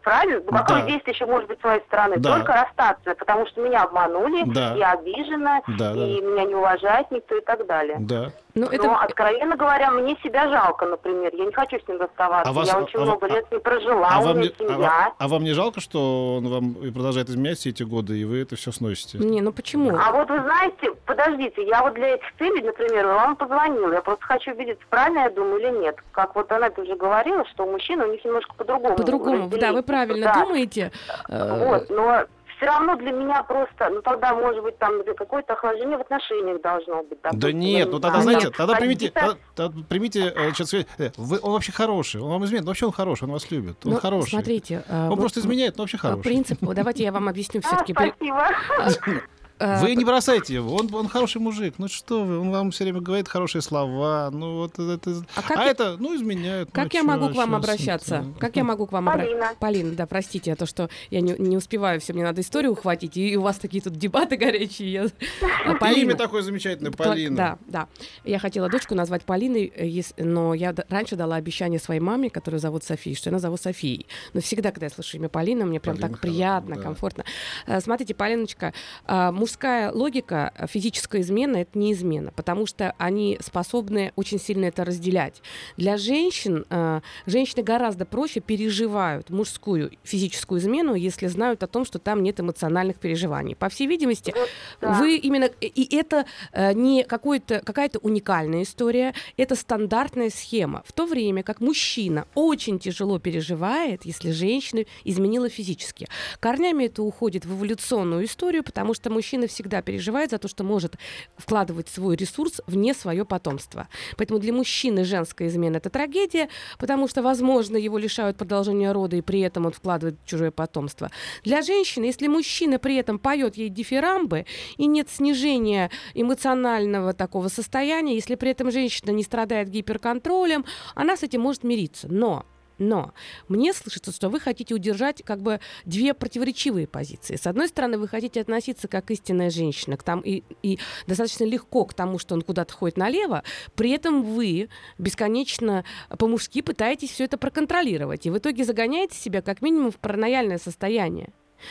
Правильно? 0.03 0.41
Ну, 0.45 0.57
Какое 0.57 0.83
Да. 0.83 0.87
действие 0.87 1.15
еще 1.15 1.27
может 1.27 1.49
быть 1.49 1.61
с 1.61 1.65
моей 1.65 1.81
стороны? 1.87 2.19
Да. 2.19 2.37
Только 2.39 2.53
расстаться, 2.53 3.15
потому 3.17 3.47
что 3.47 3.61
меня 3.63 3.83
обманули, 3.85 4.45
Да. 4.53 4.75
я 4.77 4.93
обижена, 4.93 5.61
Да, 5.79 5.95
да. 5.95 6.07
и 6.07 6.21
меня 6.21 6.45
не 6.45 6.55
уважает 6.55 7.11
никто 7.11 7.37
и 7.37 7.41
так 7.45 7.67
далее. 7.67 7.97
Да. 8.01 8.33
Ну, 8.57 8.65
Но, 8.69 8.73
это... 8.73 8.91
откровенно 8.97 9.55
говоря, 9.55 9.91
мне 9.91 10.17
себя 10.25 10.49
жалко, 10.49 10.87
например. 10.87 11.31
Я 11.35 11.45
не 11.45 11.53
хочу 11.53 11.79
с 11.79 11.87
ним 11.87 12.01
расставаться. 12.01 12.49
А 12.49 12.55
вас- 12.55 12.67
я 12.67 12.79
очень 12.81 12.99
а- 12.99 13.03
много 13.05 13.27
а- 13.27 13.29
лет 13.29 13.53
не 13.53 13.59
прожила, 13.59 14.09
А 14.11 14.21
у 14.21 14.25
вам, 14.25 14.39
меня 14.39 14.49
не, 14.59 14.65
а, 14.65 14.69
семья. 14.71 14.79
ва- 14.79 15.15
а 15.19 15.29
вам 15.29 15.45
не 15.45 15.53
жалко, 15.53 15.81
что 15.83 16.37
он 16.39 16.49
вам 16.49 16.73
и 16.83 16.91
продолжает 16.91 17.29
изменять 17.29 17.59
все 17.59 17.69
эти 17.69 17.83
годы, 17.83 18.19
и 18.19 18.25
вы 18.25 18.41
это 18.41 18.57
все 18.57 18.73
сносите? 18.73 19.19
Не, 19.19 19.43
ну 19.43 19.53
почему? 19.53 19.95
А 19.95 20.11
вот 20.11 20.31
вы 20.31 20.41
знаете, 20.41 20.93
подождите, 21.05 21.67
я 21.67 21.83
вот 21.83 21.93
для 21.95 22.15
этих 22.15 22.27
целей, 22.39 22.63
например, 22.63 23.07
вам 23.09 23.37
позвонила. 23.37 23.93
Я 23.93 24.01
просто 24.01 24.25
хочу 24.25 24.53
увидеть, 24.53 24.79
правильно 24.89 25.19
я 25.25 25.31
думаю 25.31 25.59
или 25.61 25.79
нет. 25.79 25.97
Как 26.13 26.35
вот 26.35 26.51
она 26.51 26.71
уже 26.79 26.97
говорила, 26.97 27.45
что 27.53 27.65
у 27.67 27.71
мужчин 27.71 28.01
у 28.01 28.11
них 28.11 28.25
немножко 28.25 28.55
по-другому. 28.55 28.97
По-другому, 28.97 29.49
да, 29.49 29.73
вы 29.73 29.83
правильно 29.83 30.33
Да. 30.33 30.41
думаете. 30.45 30.93
Вот, 31.29 31.91
но 31.91 32.25
все 32.57 32.67
равно 32.67 32.97
для 32.97 33.13
меня 33.13 33.43
просто, 33.43 33.91
ну 33.91 34.03
тогда, 34.03 34.35
может 34.35 34.63
быть, 34.63 34.79
там 34.79 34.93
какое-то 35.17 35.53
охлаждение 35.55 35.99
в 35.99 36.01
отношениях 36.01 36.61
должно 36.63 37.03
быть. 37.03 37.19
Да 37.23 37.31
допустим, 37.33 37.61
нет, 37.61 37.79
я 37.79 37.93
ну 37.93 38.01
тогда, 38.01 38.09
знаю. 38.11 38.23
знаете, 38.23 38.47
Нет, 38.47 38.57
тогда 38.57 38.75
примите, 38.77 39.11
какие-то- 39.11 39.21
тогда- 39.55 39.73
тогда 39.73 39.83
примите, 39.89 40.33
э, 40.35 40.53
сейчас, 40.53 40.75
э, 40.75 40.85
вы, 41.17 41.39
он 41.43 41.53
вообще 41.53 41.73
хороший, 41.73 42.21
он 42.21 42.31
вам 42.31 42.45
изменяет, 42.45 42.65
но 42.65 42.71
вообще 42.71 42.87
он 42.87 42.93
хороший, 42.93 43.25
он 43.25 43.33
вас 43.33 43.51
любит, 43.51 43.77
он 43.85 43.93
ну, 43.93 43.99
хороший. 44.01 44.31
Смотрите. 44.31 44.85
э, 44.89 45.05
он 45.05 45.11
мы- 45.11 45.17
просто 45.17 45.41
изменяет, 45.41 45.77
но 45.77 45.83
вообще 45.85 45.99
хороший. 45.99 46.23
Принцип, 46.23 46.59
давайте 46.61 47.05
я 47.05 47.13
вам 47.13 47.29
объясню 47.29 47.61
А, 47.65 47.67
все-таки. 47.67 47.93
спасибо. 47.93 48.49
Вы 49.59 49.95
не 49.95 50.05
бросайте 50.05 50.55
его, 50.55 50.75
он, 50.77 50.93
он 50.95 51.09
хороший 51.09 51.41
мужик, 51.41 51.75
ну 51.79 51.89
что 51.89 52.25
вы, 52.25 52.39
он 52.39 52.51
вам 52.51 52.71
все 52.71 52.85
время 52.85 53.01
говорит 53.01 53.29
хорошие 53.29 53.63
слова, 53.63 54.29
ну 54.33 54.57
вот 54.57 54.79
это, 54.79 55.11
А 55.35 55.41
а, 55.41 55.43
как 55.43 55.57
я- 55.59 55.67
это, 55.71 55.97
ну 55.99 56.15
изменяет. 56.15 56.69
Как 56.73 56.85
ну, 56.85 56.91
я 56.93 57.01
чё, 57.01 57.07
могу 57.07 57.29
к 57.31 57.35
вам 57.37 57.51
чё, 57.51 57.57
обращаться? 57.57 58.15
это- 58.17 58.39
Как 58.39 58.57
я 58.57 58.65
могу 58.65 58.87
к 58.87 58.93
вам 58.93 59.09
обращаться? 59.09 59.57
Полина. 59.59 59.93
Да, 59.93 60.07
простите, 60.07 60.53
а 60.53 60.57
то, 60.57 60.67
что 60.67 60.91
я 61.11 61.21
не, 61.21 61.35
не 61.39 61.57
успеваю, 61.57 62.01
все, 62.01 62.13
мне 62.13 62.23
надо 62.25 62.41
историю 62.43 62.73
ухватить, 62.73 63.17
и 63.17 63.37
у 63.37 63.43
вас 63.43 63.57
такие 63.59 63.83
тут 63.83 63.95
дебаты 63.95 64.37
горячие. 64.37 64.93
Я... 64.93 65.07
А, 65.67 65.75
Полина. 65.75 66.03
Имя 66.11 66.15
такое 66.17 66.43
замечательное, 66.43 66.93
Полина. 66.93 67.37
Да, 67.37 67.59
да. 67.67 67.89
Я 68.25 68.39
хотела 68.39 68.69
дочку 68.69 68.95
назвать 68.95 69.25
Полиной, 69.25 69.73
э, 69.75 70.03
но 70.23 70.55
я 70.55 70.75
раньше 70.89 71.17
дала 71.17 71.37
обещание 71.37 71.81
своей 71.81 72.01
маме, 72.01 72.31
которую 72.31 72.61
зовут 72.61 72.85
Софией, 72.85 73.17
что 73.17 73.31
она 73.31 73.39
зовут 73.39 73.61
Софией. 73.61 74.07
Но 74.33 74.41
всегда, 74.41 74.71
когда 74.71 74.87
я 74.87 74.91
слышу 74.91 75.17
имя 75.17 75.29
Полина, 75.29 75.65
мне 75.65 75.81
прям 75.81 75.97
Полина 75.97 76.11
так 76.13 76.21
приятно, 76.21 76.77
да. 76.77 76.83
комфортно. 76.83 77.25
Э, 77.67 77.81
Смотрите, 77.81 78.15
Полиночка, 78.15 78.73
э, 79.07 79.31
мужская 79.47 79.93
логика, 79.93 80.53
э, 80.57 80.67
физическая 80.67 81.21
измена— 81.21 81.57
это 81.59 81.79
не 81.79 81.93
измена, 81.93 82.33
потому 82.33 82.67
что 82.67 82.97
они 82.99 83.39
способны 83.41 84.13
очень 84.17 84.41
сильно 84.41 84.65
это 84.65 84.85
разделять. 84.85 85.41
Для 85.77 85.97
женщин, 85.99 86.65
э, 86.69 87.01
женщины 87.27 87.63
гораздо 87.63 88.05
проще 88.07 88.41
переживают 88.41 89.31
мужскую 89.31 89.93
физическую 90.03 90.61
измену, 90.61 90.95
если 90.95 91.29
знают 91.29 91.63
о 91.63 91.69
том, 91.69 91.85
что 91.85 92.01
там 92.01 92.25
нет 92.25 92.41
эмоциональных 92.41 92.97
переживаний. 92.97 93.55
По 93.55 93.69
всей 93.69 93.87
видимости, 93.87 94.35
да. 94.81 94.95
вы 94.95 95.17
именно 95.17 95.45
и 95.61 95.97
это 95.97 96.27
э, 96.51 96.73
не 96.73 97.05
какая-то 97.05 98.01
уникальная 98.01 98.65
история, 98.65 99.15
это 99.37 99.55
стандартная 99.55 100.31
схема. 100.31 100.83
В 100.85 100.93
то 100.93 101.07
время 101.07 101.45
как 101.45 101.61
мужчина 101.61 102.27
очень 102.35 102.81
тяжело 102.81 103.21
переживает, 103.21 104.05
если 104.05 104.33
женщина 104.33 104.85
изменила 105.05 105.49
физически. 105.49 106.09
Корнями 106.41 106.87
это 106.87 107.05
уходит 107.05 107.45
в 107.45 107.57
эволюционную 107.57 108.25
историю, 108.25 108.65
потому 108.65 108.93
что 108.93 109.09
мужчина 109.09 109.36
всегда 109.47 109.83
переживает 109.83 110.31
за 110.31 110.39
то, 110.39 110.49
что 110.49 110.65
может 110.65 110.97
вкладывать 111.37 111.89
свой 111.89 112.17
ресурс 112.17 112.63
вне 112.67 112.95
свое 112.95 113.25
потомство. 113.27 113.89
Поэтому 114.17 114.41
для 114.41 114.53
мужчины 114.53 115.05
женская 115.05 115.49
измена 115.49 115.77
это 115.77 115.91
трагедия, 115.91 116.49
потому 116.79 117.09
что, 117.09 117.23
возможно, 117.23 117.77
его 117.77 117.99
лишают 117.99 118.39
продолжения 118.39 118.93
рода, 118.93 119.17
и 119.17 119.21
при 119.21 119.41
этом 119.41 119.67
он 119.67 119.73
вкладывает 119.73 120.17
чужое 120.25 120.51
потомство. 120.51 121.11
Для 121.45 121.61
женщины, 121.63 122.07
если 122.07 122.29
мужчина 122.29 122.79
при 122.79 122.97
этом 122.97 123.19
поет 123.19 123.57
ей 123.57 123.69
дифирамбы, 123.69 124.47
и 124.79 124.87
нет 124.87 125.11
снижения 125.11 125.91
эмоционального 126.15 127.13
такого 127.13 127.49
состояния, 127.49 128.15
если 128.15 128.35
при 128.35 128.51
этом 128.51 128.71
женщина 128.71 129.11
не 129.11 129.23
страдает 129.23 129.69
гиперконтролем, 129.69 130.65
она 130.95 131.17
с 131.17 131.23
этим 131.23 131.43
может 131.43 131.65
мириться. 131.65 132.09
Но 132.11 132.47
но 132.79 133.13
мне 133.49 133.73
слышится, 133.73 134.13
что 134.13 134.29
вы 134.29 134.41
хотите 134.41 134.75
удержать 134.75 135.23
как 135.23 135.41
бы 135.41 135.61
две 135.85 136.15
противоречивые 136.15 136.87
позиции. 136.87 137.37
С 137.37 137.47
одной 137.47 137.69
стороны, 137.69 137.99
вы 137.99 138.09
хотите 138.09 138.41
относиться 138.41 138.89
как 138.89 139.11
истинная 139.11 139.51
женщина 139.51 139.97
к 139.97 140.03
там, 140.03 140.21
и, 140.21 140.43
и 140.63 140.79
достаточно 141.07 141.45
легко 141.45 141.85
к 141.85 141.95
тому, 141.95 142.19
что 142.19 142.35
он 142.35 142.43
куда-то 142.43 142.75
ходит 142.75 142.97
налево, 142.97 143.43
при 143.75 143.91
этом 143.91 144.23
вы 144.23 144.69
бесконечно 144.99 145.85
по-мужски 146.19 146.63
пытаетесь 146.63 147.11
все 147.11 147.25
это 147.25 147.39
проконтролировать. 147.39 148.27
И 148.27 148.31
в 148.31 148.39
итоге 148.39 148.65
загоняете 148.65 149.17
себя 149.17 149.43
как 149.43 149.63
минимум 149.63 149.91
в 149.91 149.97
паранояльное 149.97 150.59
состояние. 150.59 151.31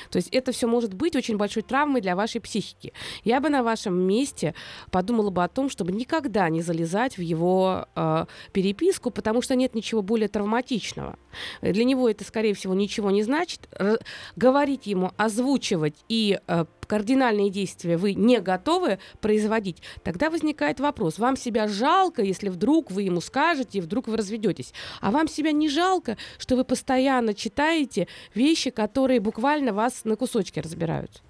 То 0.09 0.17
есть 0.17 0.29
это 0.29 0.51
все 0.51 0.67
может 0.67 0.93
быть 0.93 1.15
очень 1.15 1.37
большой 1.37 1.63
травмой 1.63 2.01
для 2.01 2.15
вашей 2.15 2.41
психики. 2.41 2.93
Я 3.23 3.39
бы 3.39 3.49
на 3.49 3.63
вашем 3.63 3.95
месте 3.95 4.53
подумала 4.91 5.29
бы 5.29 5.43
о 5.43 5.47
том, 5.47 5.69
чтобы 5.69 5.91
никогда 5.91 6.49
не 6.49 6.61
залезать 6.61 7.17
в 7.17 7.21
его 7.21 7.87
э, 7.95 8.25
переписку, 8.51 9.11
потому 9.11 9.41
что 9.41 9.55
нет 9.55 9.75
ничего 9.75 10.01
более 10.01 10.27
травматичного. 10.27 11.17
Для 11.61 11.83
него 11.83 12.09
это, 12.09 12.23
скорее 12.23 12.53
всего, 12.53 12.73
ничего 12.73 13.11
не 13.11 13.23
значит. 13.23 13.67
Р- 13.77 13.99
говорить 14.35 14.87
ему, 14.87 15.11
озвучивать 15.17 15.95
и 16.09 16.39
э, 16.47 16.65
кардинальные 16.87 17.49
действия 17.49 17.97
вы 17.97 18.13
не 18.13 18.39
готовы 18.39 18.99
производить, 19.21 19.81
тогда 20.03 20.29
возникает 20.29 20.79
вопрос, 20.79 21.19
вам 21.19 21.37
себя 21.37 21.67
жалко, 21.67 22.21
если 22.21 22.49
вдруг 22.49 22.91
вы 22.91 23.03
ему 23.03 23.21
скажете, 23.21 23.79
и 23.79 23.81
вдруг 23.81 24.07
вы 24.07 24.17
разведетесь, 24.17 24.73
а 25.01 25.11
вам 25.11 25.27
себя 25.27 25.51
не 25.51 25.69
жалко, 25.69 26.17
что 26.37 26.55
вы 26.55 26.63
постоянно 26.63 27.33
читаете 27.33 28.07
вещи, 28.33 28.69
которые 28.69 29.19
буквально 29.19 29.73
вас 29.73 30.05
на 30.05 30.15
кусочки 30.15 30.59
разбирают? 30.59 31.21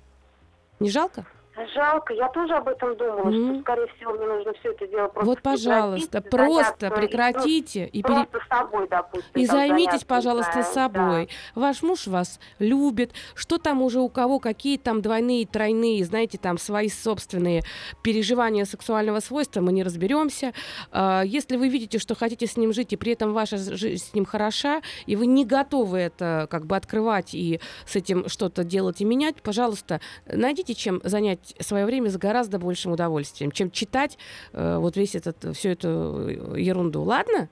Не 0.79 0.89
жалко? 0.89 1.25
Жалко, 1.73 2.13
я 2.13 2.27
тоже 2.29 2.53
об 2.53 2.67
этом 2.67 2.97
думала, 2.97 3.29
Мгм. 3.29 3.53
что, 3.53 3.61
скорее 3.61 3.87
всего, 3.95 4.11
мне 4.13 4.25
нужно 4.25 4.53
все 4.59 4.71
это 4.71 4.87
дело 4.87 5.07
просто 5.07 5.25
вот, 5.29 5.41
пожалуйста, 5.41 6.21
прекратить, 6.21 6.29
просто 6.55 6.89
прекратите 6.91 7.85
и 7.85 8.01
ну, 8.03 8.07
пере- 8.09 8.25
Просто 8.25 8.47
собой, 8.49 8.87
допустим. 8.89 9.31
И 9.35 9.45
займитесь, 9.45 9.85
заняться, 9.85 10.05
пожалуйста, 10.05 10.53
да, 10.55 10.63
собой. 10.63 11.29
Ваш 11.55 11.81
муж 11.81 12.07
вас 12.07 12.39
любит. 12.59 13.13
Что 13.35 13.57
там 13.57 13.81
уже 13.81 13.99
у 14.01 14.09
кого, 14.09 14.39
какие 14.39 14.77
там 14.77 15.01
двойные, 15.01 15.45
тройные, 15.47 16.03
знаете, 16.03 16.37
там 16.37 16.57
свои 16.57 16.89
собственные 16.89 17.61
переживания 18.03 18.65
сексуального 18.65 19.21
свойства, 19.21 19.61
мы 19.61 19.71
не 19.71 19.83
разберемся. 19.83 20.51
А, 20.91 21.21
Если 21.23 21.55
вы 21.55 21.69
видите, 21.69 21.99
что 21.99 22.15
хотите 22.15 22.47
с 22.47 22.57
ним 22.57 22.73
жить, 22.73 22.91
и 22.91 22.97
при 22.97 23.13
этом 23.13 23.31
ваша 23.33 23.57
жизнь 23.57 24.03
с 24.03 24.13
ним 24.13 24.25
хороша, 24.25 24.81
и 25.05 25.15
вы 25.15 25.25
не 25.25 25.45
готовы 25.45 25.99
это 25.99 26.47
как 26.51 26.65
бы 26.65 26.75
открывать 26.75 27.33
и 27.33 27.61
с 27.85 27.95
этим 27.95 28.27
что-то 28.27 28.63
делать 28.65 28.99
и 28.99 29.05
менять, 29.05 29.41
пожалуйста, 29.41 30.01
найдите 30.25 30.73
чем 30.73 30.99
занять 31.03 31.44
свое 31.59 31.85
время 31.85 32.09
с 32.09 32.17
гораздо 32.17 32.59
большим 32.59 32.91
удовольствием, 32.93 33.51
чем 33.51 33.71
читать 33.71 34.17
э, 34.53 34.77
вот 34.77 34.95
весь 34.97 35.15
этот, 35.15 35.55
всю 35.55 35.69
эту 35.69 36.55
ерунду. 36.55 37.01
Ладно? 37.03 37.49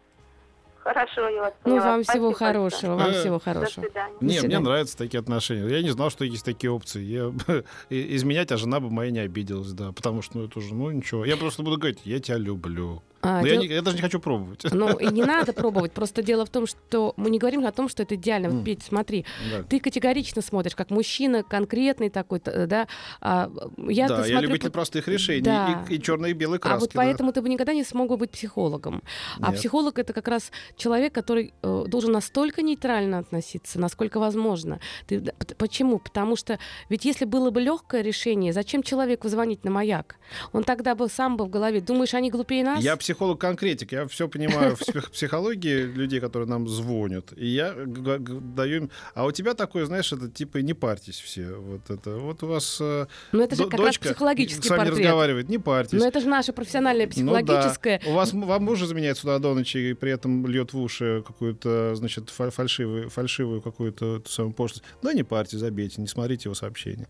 Хорошо, 0.80 1.30
я 1.30 1.42
вас 1.44 1.54
Ну, 1.64 1.76
вам 1.80 2.04
всего 2.04 2.04
Спасибо 2.04 2.26
большое. 2.26 2.54
хорошего, 2.54 2.96
вам 2.96 3.10
Э, 3.12 3.14
всего 3.22 3.38
До 3.38 3.44
хорошего. 3.44 3.86
свидания. 3.86 4.16
Не, 4.20 4.26
мне 4.28 4.40
свидания. 4.40 4.60
нравятся 4.66 4.98
такие 4.98 5.20
отношения. 5.20 5.66
Я 5.70 5.82
не 5.82 5.92
знал, 5.92 6.10
что 6.10 6.26
есть 6.26 6.44
такие 6.44 6.72
опции. 6.72 7.02
Я 7.02 7.32
изменять, 7.90 8.52
а 8.52 8.58
жена 8.58 8.82
бы 8.82 8.90
моя 8.90 9.10
не 9.10 9.20
обиделась, 9.20 9.72
да. 9.72 9.94
Потому 9.94 10.22
что, 10.22 10.40
ну, 10.40 10.46
это 10.46 10.60
уже, 10.60 10.74
ну, 10.76 10.92
ничего. 10.92 11.24
Я 11.24 11.38
просто 11.38 11.64
буду 11.64 11.78
говорить, 11.78 12.02
я 12.04 12.20
тебя 12.20 12.38
люблю. 12.38 13.02
А, 13.26 13.40
Но 13.42 13.48
я, 13.48 13.54
дел- 13.54 13.62
не- 13.62 13.68
я 13.70 13.82
даже 13.82 13.96
не 13.96 14.02
хочу 14.02 14.20
пробовать. 14.20 14.64
Ну, 14.72 14.98
и 14.98 15.08
не 15.08 15.24
надо 15.26 15.54
пробовать. 15.54 15.94
Просто 15.94 16.22
дело 16.22 16.46
в 16.46 16.50
том, 16.50 16.68
что 16.68 17.14
мы 17.16 17.30
не 17.30 17.40
говорим 17.40 17.66
о 17.66 17.72
том, 17.72 17.88
что 17.88 18.04
это 18.04 18.16
идеально. 18.16 18.50
Вот, 18.50 18.58
М. 18.60 18.64
Петь, 18.66 18.84
смотри, 18.84 19.26
Да. 19.52 19.64
ты 19.64 19.80
категорично 19.80 20.42
смотришь, 20.42 20.76
как 20.76 20.90
мужчина 20.90 21.42
конкретный 21.44 22.10
такой, 22.10 22.42
да. 22.44 22.88
а, 23.22 23.50
я 23.78 24.08
да, 24.08 24.18
я 24.20 24.24
смотрю 24.26 24.50
любитель 24.50 24.68
по- 24.70 24.74
простых 24.74 25.08
решений 25.08 25.42
Да. 25.42 25.86
и, 25.90 25.96
и 25.96 26.02
черной 26.02 26.32
и 26.32 26.34
белой 26.34 26.58
А 26.58 26.62
краски. 26.62 26.82
вот 26.82 26.90
да. 26.94 26.98
поэтому 26.98 27.32
ты 27.32 27.42
бы 27.42 27.48
никогда 27.50 27.74
не 27.74 27.84
смог 27.86 28.10
бы 28.10 28.18
быть 28.18 28.32
психологом. 28.32 29.02
А 29.40 29.52
Нет. 29.52 29.60
психолог 29.60 29.98
это 30.00 30.12
как 30.14 30.28
раз 30.28 30.52
человек, 30.76 31.14
который 31.14 31.54
э, 31.64 31.84
должен 31.88 32.12
настолько 32.12 32.62
нейтрально 32.62 33.20
относиться, 33.20 33.80
насколько 33.80 34.20
возможно. 34.20 34.80
Ты, 35.08 35.22
почему? 35.58 36.00
Потому 36.00 36.36
что 36.36 36.60
ведь 36.90 37.06
если 37.06 37.24
было 37.26 37.52
бы 37.52 37.62
легкое 37.62 38.02
решение, 38.02 38.52
зачем 38.52 38.84
человеку 38.84 39.30
звонить 39.30 39.64
на 39.64 39.72
маяк? 39.72 40.18
Он 40.52 40.64
тогда 40.64 40.96
бы 40.96 41.08
сам 41.08 41.38
бы 41.38 41.46
в 41.46 41.50
голове. 41.50 41.80
Думаешь, 41.80 42.14
они 42.14 42.30
глупее 42.30 42.64
нас? 42.64 42.84
Я 42.84 42.98
психолог-конкретик, 43.14 43.92
я 43.92 44.08
все 44.08 44.28
понимаю 44.28 44.76
в 44.76 44.82
псих- 44.82 45.12
психологии 45.12 45.84
людей, 45.84 46.20
которые 46.20 46.48
нам 46.50 46.68
звонят, 46.68 47.34
и 47.36 47.48
я 47.48 47.74
даю 47.76 48.76
им... 48.84 48.90
А 49.14 49.26
у 49.26 49.32
тебя 49.32 49.54
такое, 49.54 49.86
знаешь, 49.86 50.12
это 50.12 50.30
типа 50.30 50.58
не 50.58 50.74
парьтесь 50.74 51.20
все. 51.20 51.54
Вот 51.56 51.90
это. 51.90 52.18
Вот 52.18 52.44
у 52.44 52.48
вас 52.48 52.78
э, 52.82 53.06
Но 53.32 53.44
это 53.44 53.56
же 53.56 53.68
как 53.68 53.80
раз 53.80 53.98
психологический 53.98 54.68
с 54.68 54.70
вами 54.70 54.86
портрет. 54.86 55.00
разговаривает, 55.06 55.50
не 55.50 55.58
парьтесь. 55.58 56.00
Но 56.00 56.08
это 56.08 56.20
же 56.20 56.28
наше 56.28 56.54
профессиональное 56.54 57.06
Ну 57.16 57.34
да. 57.34 57.40
психологическое. 57.42 58.02
У 58.06 58.14
вас 58.14 58.34
вам 58.34 58.64
муж 58.64 58.82
изменяет 58.82 59.18
сюда 59.18 59.40
до 59.40 59.54
ночи 59.54 59.78
и 59.78 59.94
при 59.94 60.12
этом 60.12 60.46
льет 60.48 60.74
в 60.74 60.80
уши 60.80 61.24
какую-то, 61.26 61.96
значит, 61.96 62.30
фа- 62.30 62.50
фальшивую, 62.52 63.10
фальшивую 63.10 63.62
какую-то 63.62 64.22
самую 64.28 64.54
пошлость. 64.54 64.84
Да 65.02 65.14
не 65.14 65.24
парьте, 65.24 65.58
забейте, 65.58 66.02
не 66.02 66.08
смотрите 66.08 66.44
его 66.48 66.56
сообщения. 66.56 67.08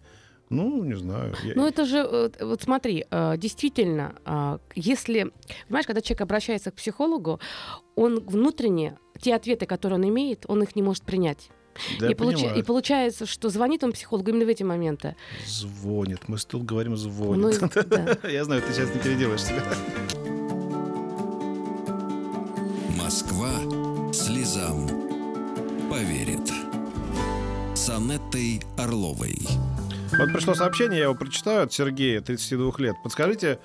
Ну, 0.55 0.83
не 0.83 0.95
знаю. 0.95 1.33
Я- 1.43 1.53
Ну, 1.55 1.65
это 1.67 1.85
же, 1.85 2.31
вот 2.41 2.61
смотри, 2.61 3.05
э, 3.09 3.37
действительно, 3.37 4.15
а, 4.25 4.59
если, 4.75 5.31
понимаешь, 5.67 5.85
когда 5.87 6.01
человек 6.01 6.21
обращается 6.21 6.71
к 6.71 6.75
психологу, 6.75 7.39
он 7.95 8.19
внутренне, 8.19 8.97
те 9.21 9.35
ответы, 9.35 9.65
которые 9.65 9.99
он 9.99 10.07
имеет, 10.09 10.45
он 10.47 10.61
их 10.63 10.75
не 10.75 10.81
может 10.81 11.03
принять. 11.03 11.49
да, 11.99 12.07
и, 12.11 12.13
получ- 12.13 12.35
понимаю. 12.35 12.59
и 12.59 12.61
получается, 12.61 13.25
что 13.25 13.49
звонит 13.49 13.83
он 13.83 13.93
психологу 13.93 14.29
именно 14.29 14.45
в 14.45 14.49
эти 14.49 14.61
моменты. 14.61 15.15
Звонит. 15.47 16.29
Мы 16.29 16.37
тут 16.37 16.63
говорим 16.65 16.91
Ну, 16.91 16.97
звонит. 16.97 17.75
и- 17.77 17.83
да. 18.21 18.29
Я 18.29 18.43
знаю, 18.45 18.61
ты 18.61 18.71
сейчас 18.73 18.93
не 18.93 18.99
переделаешь 19.01 19.41
себя. 19.43 19.63
Москва 22.97 23.49
слезам 24.13 24.87
поверит. 25.89 26.51
С 27.75 27.89
Анеттой 27.89 28.61
Орловой. 28.77 29.35
Вот 30.19 30.31
пришло 30.31 30.53
сообщение, 30.53 30.99
я 30.99 31.03
его 31.05 31.15
прочитаю, 31.15 31.63
от 31.63 31.73
Сергея, 31.73 32.21
32 32.21 32.73
лет. 32.77 32.95
Подскажите, 33.03 33.59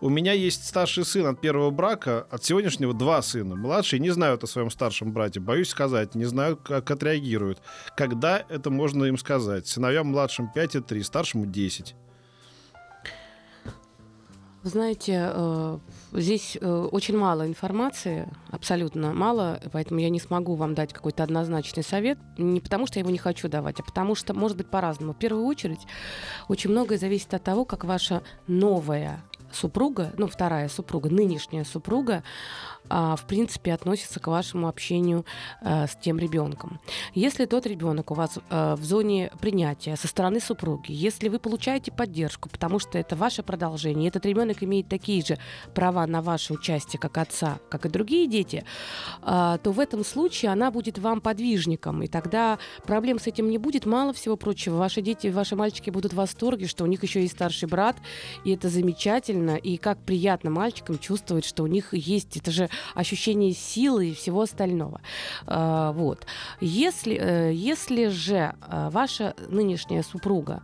у 0.00 0.08
меня 0.08 0.32
есть 0.32 0.66
старший 0.66 1.04
сын 1.04 1.26
от 1.26 1.40
первого 1.40 1.70
брака, 1.70 2.26
от 2.30 2.44
сегодняшнего 2.44 2.92
два 2.92 3.22
сына. 3.22 3.54
Младшие 3.54 4.00
не 4.00 4.10
знают 4.10 4.42
о 4.42 4.48
своем 4.48 4.70
старшем 4.70 5.12
брате, 5.12 5.38
боюсь 5.38 5.68
сказать, 5.68 6.16
не 6.16 6.24
знаю, 6.24 6.56
как 6.56 6.90
отреагируют. 6.90 7.62
Когда 7.96 8.44
это 8.48 8.70
можно 8.70 9.04
им 9.04 9.16
сказать? 9.16 9.68
Сыновьям 9.68 10.08
младшим 10.08 10.50
5 10.52 10.74
и 10.74 10.80
3, 10.80 11.02
старшему 11.04 11.46
10. 11.46 11.94
Вы 14.64 14.70
знаете, 14.70 15.30
э, 15.32 15.78
здесь 16.14 16.56
э, 16.60 16.88
очень 16.92 17.16
мало 17.16 17.46
информации, 17.46 18.28
абсолютно 18.50 19.12
мало, 19.12 19.60
поэтому 19.72 20.00
я 20.00 20.10
не 20.10 20.20
смогу 20.20 20.54
вам 20.54 20.74
дать 20.74 20.92
какой-то 20.92 21.22
однозначный 21.22 21.82
совет. 21.82 22.18
Не 22.38 22.60
потому, 22.60 22.86
что 22.86 22.98
я 22.98 23.00
его 23.00 23.10
не 23.10 23.18
хочу 23.18 23.48
давать, 23.48 23.80
а 23.80 23.82
потому 23.82 24.14
что 24.14 24.34
может 24.34 24.56
быть 24.56 24.68
по-разному. 24.68 25.12
В 25.12 25.18
первую 25.18 25.44
очередь, 25.44 25.80
очень 26.48 26.70
многое 26.70 26.98
зависит 26.98 27.34
от 27.34 27.42
того, 27.42 27.64
как 27.64 27.84
ваша 27.84 28.22
новая 28.46 29.22
супруга, 29.54 30.12
ну, 30.16 30.26
вторая 30.26 30.68
супруга, 30.68 31.10
нынешняя 31.10 31.64
супруга, 31.64 32.22
а, 32.88 33.16
в 33.16 33.26
принципе, 33.26 33.72
относится 33.72 34.20
к 34.20 34.26
вашему 34.26 34.68
общению 34.68 35.24
а, 35.62 35.86
с 35.86 35.96
тем 35.96 36.18
ребенком. 36.18 36.80
Если 37.14 37.46
тот 37.46 37.66
ребенок 37.66 38.10
у 38.10 38.14
вас 38.14 38.38
а, 38.50 38.76
в 38.76 38.84
зоне 38.84 39.30
принятия 39.40 39.96
со 39.96 40.06
стороны 40.06 40.40
супруги, 40.40 40.92
если 40.92 41.28
вы 41.28 41.38
получаете 41.38 41.92
поддержку, 41.92 42.48
потому 42.48 42.78
что 42.78 42.98
это 42.98 43.16
ваше 43.16 43.42
продолжение, 43.42 44.08
этот 44.08 44.26
ребенок 44.26 44.62
имеет 44.62 44.88
такие 44.88 45.24
же 45.24 45.38
права 45.74 46.06
на 46.06 46.20
ваше 46.20 46.52
участие, 46.52 47.00
как 47.00 47.16
отца, 47.16 47.58
как 47.70 47.86
и 47.86 47.88
другие 47.88 48.26
дети, 48.26 48.64
а, 49.22 49.58
то 49.58 49.72
в 49.72 49.80
этом 49.80 50.04
случае 50.04 50.50
она 50.50 50.70
будет 50.70 50.98
вам 50.98 51.20
подвижником, 51.20 52.02
и 52.02 52.06
тогда 52.06 52.58
проблем 52.84 53.18
с 53.18 53.26
этим 53.26 53.48
не 53.48 53.58
будет. 53.58 53.86
Мало 53.86 54.12
всего 54.12 54.36
прочего, 54.36 54.76
ваши 54.76 55.00
дети, 55.00 55.28
ваши 55.28 55.56
мальчики 55.56 55.90
будут 55.90 56.12
в 56.12 56.16
восторге, 56.16 56.66
что 56.66 56.84
у 56.84 56.86
них 56.86 57.02
еще 57.02 57.22
есть 57.22 57.34
старший 57.34 57.68
брат, 57.68 57.96
и 58.44 58.52
это 58.52 58.68
замечательно, 58.68 59.43
и 59.52 59.76
как 59.76 59.98
приятно 59.98 60.50
мальчикам 60.50 60.98
чувствовать, 60.98 61.44
что 61.44 61.62
у 61.62 61.66
них 61.66 61.94
есть 61.94 62.36
это 62.36 62.50
же 62.50 62.68
ощущение 62.94 63.52
силы 63.52 64.08
и 64.08 64.14
всего 64.14 64.42
остального. 64.42 65.00
А, 65.46 65.92
вот. 65.92 66.26
Если, 66.60 67.16
э, 67.16 67.52
если 67.54 68.08
же 68.08 68.54
э, 68.68 68.88
ваша 68.90 69.34
нынешняя 69.48 70.02
супруга 70.02 70.62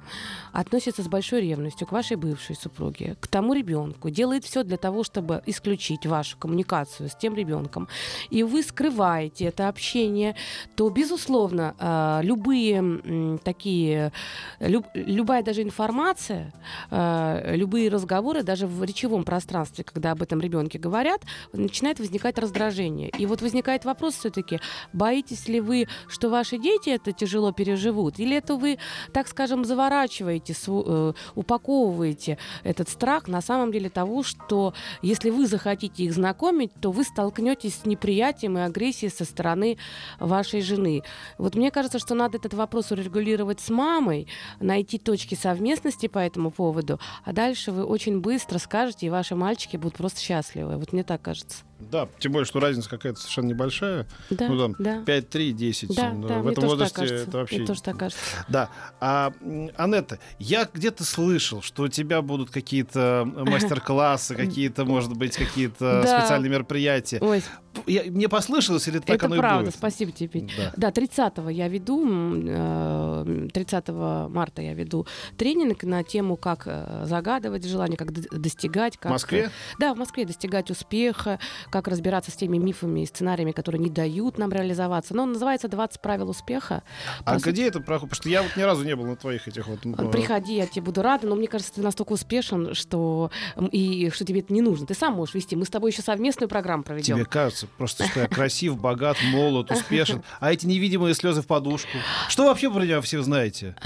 относится 0.53 1.03
с 1.03 1.09
большой 1.09 1.43
ревностью 1.43 1.87
к 1.87 1.93
вашей 1.93 2.17
бывшей 2.17 2.57
супруге, 2.57 3.17
к 3.21 3.27
тому 3.27 3.55
ребенку, 3.55 4.11
делает 4.11 4.45
все 4.45 4.63
для 4.63 4.77
того, 4.77 5.05
чтобы 5.05 5.43
исключить 5.47 6.07
вашу 6.07 6.39
коммуникацию 6.39 7.09
с 7.09 7.15
тем 7.15 7.35
ребенком, 7.35 7.89
и 8.31 8.43
вы 8.43 8.63
скрываете 8.63 9.47
это 9.47 9.69
общение, 9.69 10.35
то, 10.77 10.89
безусловно, 10.91 11.75
э, 11.79 12.21
любые 12.23 13.39
такие, 13.45 14.13
люб- 14.61 14.91
любая 14.95 15.43
даже 15.43 15.63
информация, 15.63 16.53
э, 16.91 17.57
любые 17.57 17.91
разговоры, 17.91 18.43
даже 18.43 18.67
в 18.71 18.85
речевом 18.85 19.25
пространстве, 19.25 19.85
когда 19.85 20.13
об 20.13 20.23
этом 20.23 20.41
ребенке 20.41 20.79
говорят, 20.79 21.23
начинает 21.53 21.99
возникать 21.99 22.39
раздражение. 22.39 23.11
И 23.19 23.27
вот 23.27 23.43
возникает 23.43 23.85
вопрос 23.85 24.15
все-таки, 24.15 24.61
боитесь 24.93 25.49
ли 25.49 25.61
вы, 25.61 25.89
что 26.09 26.31
ваши 26.31 26.59
дети 26.59 26.91
это 26.91 27.13
тяжело 27.13 27.53
переживут, 27.53 28.19
или 28.19 28.37
это 28.37 28.57
вы, 28.57 28.79
так 29.13 29.29
скажем, 29.29 29.65
заворачиваете, 29.65 30.55
э, 30.67 31.13
упаковываете 31.35 32.39
этот 32.63 32.89
страх 32.89 33.29
на 33.29 33.41
самом 33.41 33.73
деле 33.73 33.91
того, 33.91 34.23
что 34.23 34.75
если 35.03 35.31
вы 35.31 35.47
захотите 35.47 36.05
их 36.05 36.13
знакомить, 36.13 36.73
то 36.81 36.91
вы 36.91 37.05
столкнетесь 37.05 37.77
с 37.77 37.87
неприятием 37.87 38.59
и 38.59 38.61
агрессией 38.61 39.11
со 39.11 39.25
стороны 39.25 39.79
вашей 40.19 40.61
жены. 40.61 41.03
Вот 41.39 41.55
мне 41.55 41.71
кажется, 41.71 41.99
что 41.99 42.15
надо 42.15 42.39
этот 42.39 42.55
вопрос 42.55 42.91
урегулировать 42.93 43.61
с 43.61 43.71
мамой, 43.71 44.27
найти 44.61 44.99
точки 44.99 45.35
совместности 45.35 46.07
по 46.09 46.19
этому 46.19 46.51
поводу, 46.51 47.01
а 47.25 47.33
дальше 47.33 47.73
вы 47.73 47.85
очень 47.85 48.21
быстро 48.21 48.50
скажете, 48.59 49.07
и 49.07 49.11
ваши 49.11 49.35
мальчики 49.35 49.77
будут 49.77 49.99
просто 49.99 50.21
счастливы. 50.21 50.77
Вот 50.77 50.93
мне 50.93 51.05
так 51.05 51.23
кажется. 51.23 51.65
Да, 51.81 52.09
тем 52.19 52.33
более, 52.33 52.47
что 52.47 52.61
разница 52.61 52.89
какая-то 52.91 53.19
совершенно 53.21 53.47
небольшая. 53.47 54.07
Да, 54.31 54.49
Ну, 54.49 54.59
там, 54.59 54.77
да. 54.79 55.03
5-3, 55.05 55.53
10. 55.53 55.95
Да, 55.97 56.11
ну, 56.13 56.29
да, 56.29 56.39
в 56.41 56.49
этом 56.49 56.65
возрасте 56.65 57.05
это 57.05 57.39
вообще... 57.39 57.57
Мне 57.59 57.67
тоже 57.67 57.83
так 57.83 57.97
кажется. 57.99 58.21
Да. 58.49 58.69
А, 59.01 59.33
Анетта, 59.77 60.19
я 60.39 60.69
где-то 60.73 61.05
слышал, 61.05 61.63
что 61.63 61.85
у 61.85 61.89
тебя 61.89 62.23
будут 62.23 62.51
какие-то 62.51 63.27
мастер-классы, 63.35 64.35
какие-то, 64.37 64.85
может 64.85 65.15
быть, 65.17 65.37
какие-то 65.37 66.03
Да. 66.05 66.21
специальные 66.21 66.51
мероприятия. 66.51 67.19
Ой, 67.21 67.43
Я- 67.87 68.05
мне 68.05 68.29
послышалось, 68.29 68.87
или 68.89 68.99
так 68.99 69.17
это 69.17 69.27
оно 69.27 69.37
правда, 69.37 69.63
и 69.63 69.67
будет? 69.67 69.77
спасибо 69.77 70.13
тебе, 70.13 70.29
Петь. 70.29 70.53
Да. 70.57 70.73
Да, 70.77 70.91
30 70.91 71.51
я 71.51 71.69
веду, 71.69 72.05
м, 72.07 72.45
э, 72.47 73.49
30 73.53 74.29
марта 74.29 74.63
я 74.63 74.75
веду 74.75 75.07
тренинг 75.37 75.83
на 75.85 76.03
тему, 76.03 76.37
как 76.37 76.63
э, 76.67 77.05
загадывать 77.07 77.65
желание, 77.65 77.97
как 77.97 78.13
достигать. 78.13 78.97
Как, 78.97 79.11
В 79.11 79.13
Москве? 79.13 79.51
Да, 79.79 79.95
в 79.95 79.99
Москве 79.99 80.25
достигать 80.25 80.71
успеха, 80.71 81.39
как 81.71 81.89
разбираться 81.89 82.31
с 82.31 82.35
теми 82.35 82.59
мифами 82.59 83.01
и 83.03 83.07
сценариями, 83.07 83.53
которые 83.53 83.81
не 83.81 83.91
дают 83.91 84.39
нам 84.39 84.51
реализоваться. 84.53 85.15
Но 85.15 85.23
он 85.25 85.33
называется 85.33 85.69
«20 85.69 86.01
правил 86.03 86.31
успеха». 86.31 86.83
А 87.25 87.35
По 87.35 87.39
сути, 87.39 87.51
где 87.51 87.69
это 87.69 87.81
проходит? 87.81 88.11
Потому 88.11 88.23
что 88.23 88.29
я 88.29 88.43
вот 88.43 88.57
ни 88.57 88.63
разу 88.63 88.85
не 88.85 88.95
был 88.97 89.05
на 89.07 89.17
твоих 89.17 89.47
этих 89.49 89.67
вот... 89.69 89.81
э, 89.85 90.11
Приходи, 90.11 90.57
я 90.57 90.67
тебе 90.67 90.83
буду 90.83 91.03
рада, 91.03 91.27
но 91.27 91.37
мне 91.37 91.47
кажется, 91.49 91.73
ты 91.75 91.83
настолько 91.83 92.13
успешен, 92.13 92.75
что 92.75 93.31
и 93.73 94.11
что 94.11 94.25
тебе 94.25 94.41
это 94.41 94.53
не 94.53 94.61
нужно. 94.61 94.87
Ты 94.87 94.95
сам 94.95 95.15
можешь 95.15 95.35
вести. 95.35 95.57
Мы 95.57 95.65
с 95.65 95.71
тобой 95.71 95.91
еще 95.91 96.03
совместную 96.03 96.49
программу 96.49 96.83
проведем. 96.83 97.17
Тебе 97.17 97.25
кажется 97.27 97.67
просто, 97.79 98.07
что 98.07 98.21
я 98.21 98.27
красив, 98.29 98.79
богат, 98.81 99.17
молод, 99.33 99.71
успешен. 99.71 100.23
А 100.41 100.53
эти 100.53 100.67
невидимые 100.67 101.15
слезы 101.15 101.43
в 101.43 101.47
подушку. 101.47 101.91
Что 102.29 102.45
вообще 102.45 102.71
про 102.71 102.81
меня 102.83 103.01
все 103.01 103.23
знаете? 103.23 103.77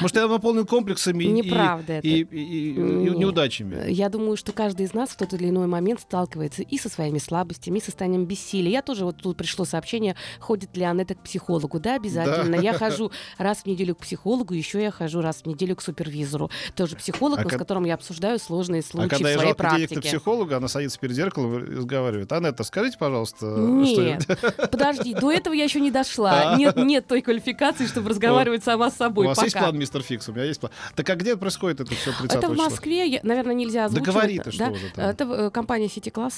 Может, 0.00 0.16
я 0.16 0.26
наполнен 0.26 0.66
комплексами 0.66 1.24
и- 1.24 1.28
Неправда 1.28 1.98
и, 1.98 2.08
и- 2.08 2.22
и- 2.22 2.70
и 2.72 2.78
неудачами? 3.16 3.90
Я 3.90 4.08
думаю, 4.08 4.36
что 4.36 4.52
каждый 4.52 4.86
из 4.86 4.94
нас 4.94 5.10
в 5.10 5.16
тот 5.16 5.32
или 5.34 5.48
иной 5.48 5.66
момент 5.66 6.00
сталкивается 6.00 6.62
и 6.62 6.78
со 6.78 6.88
своими 6.96 7.18
слабостями, 7.18 7.78
состоянием 7.78 8.24
бессилия. 8.24 8.70
Я 8.72 8.82
тоже, 8.82 9.04
вот 9.04 9.18
тут 9.22 9.36
пришло 9.36 9.64
сообщение, 9.64 10.16
ходит 10.40 10.76
ли 10.76 10.82
Анетта 10.84 11.14
к 11.14 11.20
психологу. 11.22 11.78
Да, 11.78 11.94
обязательно. 11.94 12.56
Да. 12.56 12.62
Я 12.62 12.72
хожу 12.72 13.12
раз 13.38 13.58
в 13.58 13.66
неделю 13.66 13.94
к 13.94 13.98
психологу, 13.98 14.54
еще 14.54 14.82
я 14.82 14.90
хожу 14.90 15.20
раз 15.20 15.42
в 15.42 15.46
неделю 15.46 15.76
к 15.76 15.82
супервизору. 15.82 16.50
Тоже 16.74 16.96
психолог, 16.96 17.38
А 17.40 17.42
но 17.42 17.48
с 17.48 17.52
ко- 17.52 17.58
которым 17.58 17.84
я 17.84 17.94
обсуждаю 17.94 18.38
сложные 18.38 18.80
А 18.80 18.82
случаи 18.82 19.08
когда 19.10 19.28
в 19.28 19.30
я 19.30 19.34
своей 19.36 19.48
на 19.50 19.54
практике. 19.54 20.00
психолога, 20.00 20.56
она 20.56 20.68
садится 20.68 20.98
перед 20.98 21.14
зеркалом 21.14 21.58
и 21.58 21.76
разговаривает. 21.76 22.32
Анетта, 22.32 22.64
скажите, 22.64 22.96
пожалуйста, 22.98 23.46
Нет, 23.46 24.22
что 24.22 24.68
подожди, 24.70 25.14
до 25.14 25.30
этого 25.30 25.52
я 25.54 25.64
еще 25.64 25.80
не 25.80 25.90
дошла. 25.90 26.56
Нет, 26.56 26.76
нет 26.76 27.06
той 27.06 27.20
квалификации, 27.22 27.86
чтобы 27.86 28.10
разговаривать 28.10 28.64
сама 28.64 28.90
с 28.90 28.94
у 28.94 28.96
собой. 28.96 29.26
вас 29.26 29.42
есть 29.42 29.56
план, 29.56 29.78
мистер 29.78 30.02
Фикс? 30.02 30.28
У 30.28 30.32
меня 30.32 30.44
есть 30.44 30.60
план. 30.60 30.72
Так 30.94 31.08
а 31.10 31.14
где 31.16 31.36
происходит 31.36 31.80
это 31.80 31.94
все 31.94 32.12
30 32.12 32.38
Это 32.38 32.48
в? 32.48 32.56
Москве, 32.56 33.06
я- 33.06 33.20
наверное, 33.22 33.54
нельзя 33.54 33.80
Да 33.80 33.84
озвучивать. 33.86 34.14
говори 34.14 34.38
ты, 34.38 34.50
что 34.50 34.64
да? 34.66 34.70
уже. 34.70 34.86
Это 34.96 35.24
э, 35.24 35.50
компания 35.50 35.86
City 35.86 36.10
Class 36.12 36.32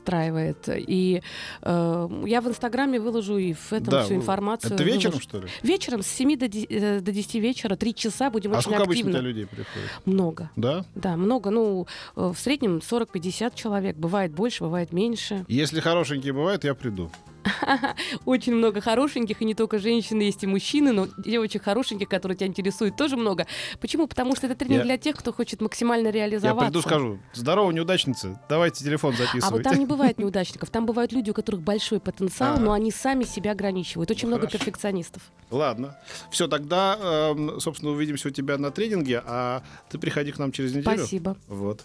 устраивает. 0.00 0.68
И 0.68 1.22
э, 1.62 2.08
я 2.26 2.40
в 2.40 2.48
Инстаграме 2.48 2.98
выложу 2.98 3.36
и 3.36 3.52
в 3.52 3.72
этом 3.72 3.90
Да, 3.90 4.04
всю 4.04 4.14
информацию. 4.14 4.74
Это 4.74 4.82
вечером, 4.82 5.12
выложу. 5.12 5.20
что 5.22 5.38
ли? 5.40 5.48
Вечером 5.62 6.02
с 6.02 6.06
7 6.06 6.36
до 6.38 6.48
10, 6.48 6.66
э, 6.70 7.00
до 7.00 7.12
10 7.12 7.34
вечера, 7.40 7.76
3 7.76 7.94
часа 7.94 8.30
будем 8.30 8.52
А 8.52 8.54
очень 8.58 8.62
сколько 8.62 8.82
обычно 8.82 9.00
активно. 9.00 9.12
тебя 9.18 9.28
людей 9.28 9.46
приходит? 9.46 9.90
Много. 10.06 10.50
Да? 10.56 10.84
Да, 10.94 11.16
много. 11.16 11.50
Ну, 11.50 11.86
э, 12.16 12.32
в 12.34 12.38
среднем 12.38 12.78
40-50 12.80 13.54
человек. 13.54 13.96
Бывает 13.96 14.32
больше, 14.32 14.64
бывает 14.64 14.92
меньше. 14.92 15.44
Если 15.48 15.80
хорошенькие 15.80 16.32
бывают, 16.32 16.64
я 16.64 16.74
приду. 16.74 17.10
Очень 18.24 18.54
много 18.54 18.80
хорошеньких, 18.80 19.40
и 19.42 19.44
не 19.44 19.54
только 19.54 19.78
женщины, 19.78 20.22
есть 20.22 20.42
и 20.42 20.46
мужчины, 20.46 20.92
но 20.92 21.08
девочек 21.18 21.62
хорошеньких, 21.64 22.08
которые 22.08 22.36
тебя 22.36 22.46
интересуют, 22.46 22.96
тоже 22.96 23.16
много. 23.16 23.46
Почему? 23.80 24.06
Потому 24.06 24.36
что 24.36 24.46
это 24.46 24.56
тренинг 24.56 24.78
Я- 24.80 24.84
для 24.84 24.98
тех, 24.98 25.16
кто 25.16 25.32
хочет 25.32 25.60
максимально 25.60 26.08
Я 26.08 26.12
реализоваться. 26.12 26.66
приду, 26.70 26.82
скажу, 26.82 27.18
здорово, 27.32 27.70
неудачница, 27.70 28.40
давайте 28.48 28.84
телефон 28.84 29.14
А 29.42 29.50
вот 29.50 29.62
там 29.62 29.78
не 29.78 29.86
бывает 29.90 30.18
неудачников. 30.18 30.70
Там 30.70 30.86
бывают 30.86 31.12
люди, 31.12 31.30
у 31.30 31.34
которых 31.34 31.62
большой 31.62 32.00
потенциал, 32.00 32.54
Ага. 32.54 32.62
но 32.62 32.72
они 32.72 32.90
сами 32.90 33.24
себя 33.24 33.52
ограничивают. 33.52 34.10
Очень 34.10 34.28
Ну, 34.28 34.36
много 34.36 34.46
хорошо. 34.46 34.58
перфекционистов. 34.64 35.22
Ладно. 35.50 35.96
Все, 36.30 36.46
тогда, 36.46 36.96
эм, 37.00 37.60
собственно, 37.60 37.90
увидимся 37.92 38.28
у 38.28 38.30
тебя 38.30 38.56
на 38.58 38.70
тренинге, 38.70 39.22
а 39.26 39.62
ты 39.88 39.98
приходи 39.98 40.30
к 40.32 40.38
нам 40.38 40.52
через 40.52 40.74
неделю. 40.74 40.96
Спасибо. 40.98 41.36
Вот. 41.48 41.84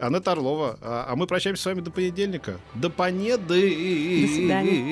Анетта 0.00 0.32
Орлова. 0.32 0.78
А, 0.80 1.06
а 1.10 1.16
мы 1.16 1.26
прощаемся 1.26 1.62
с 1.62 1.66
вами 1.66 1.80
до 1.80 1.90
понедельника. 1.90 2.58
До 2.74 2.88
понеды. 2.90 4.26
До 4.26 4.32
свидания. 4.34 4.91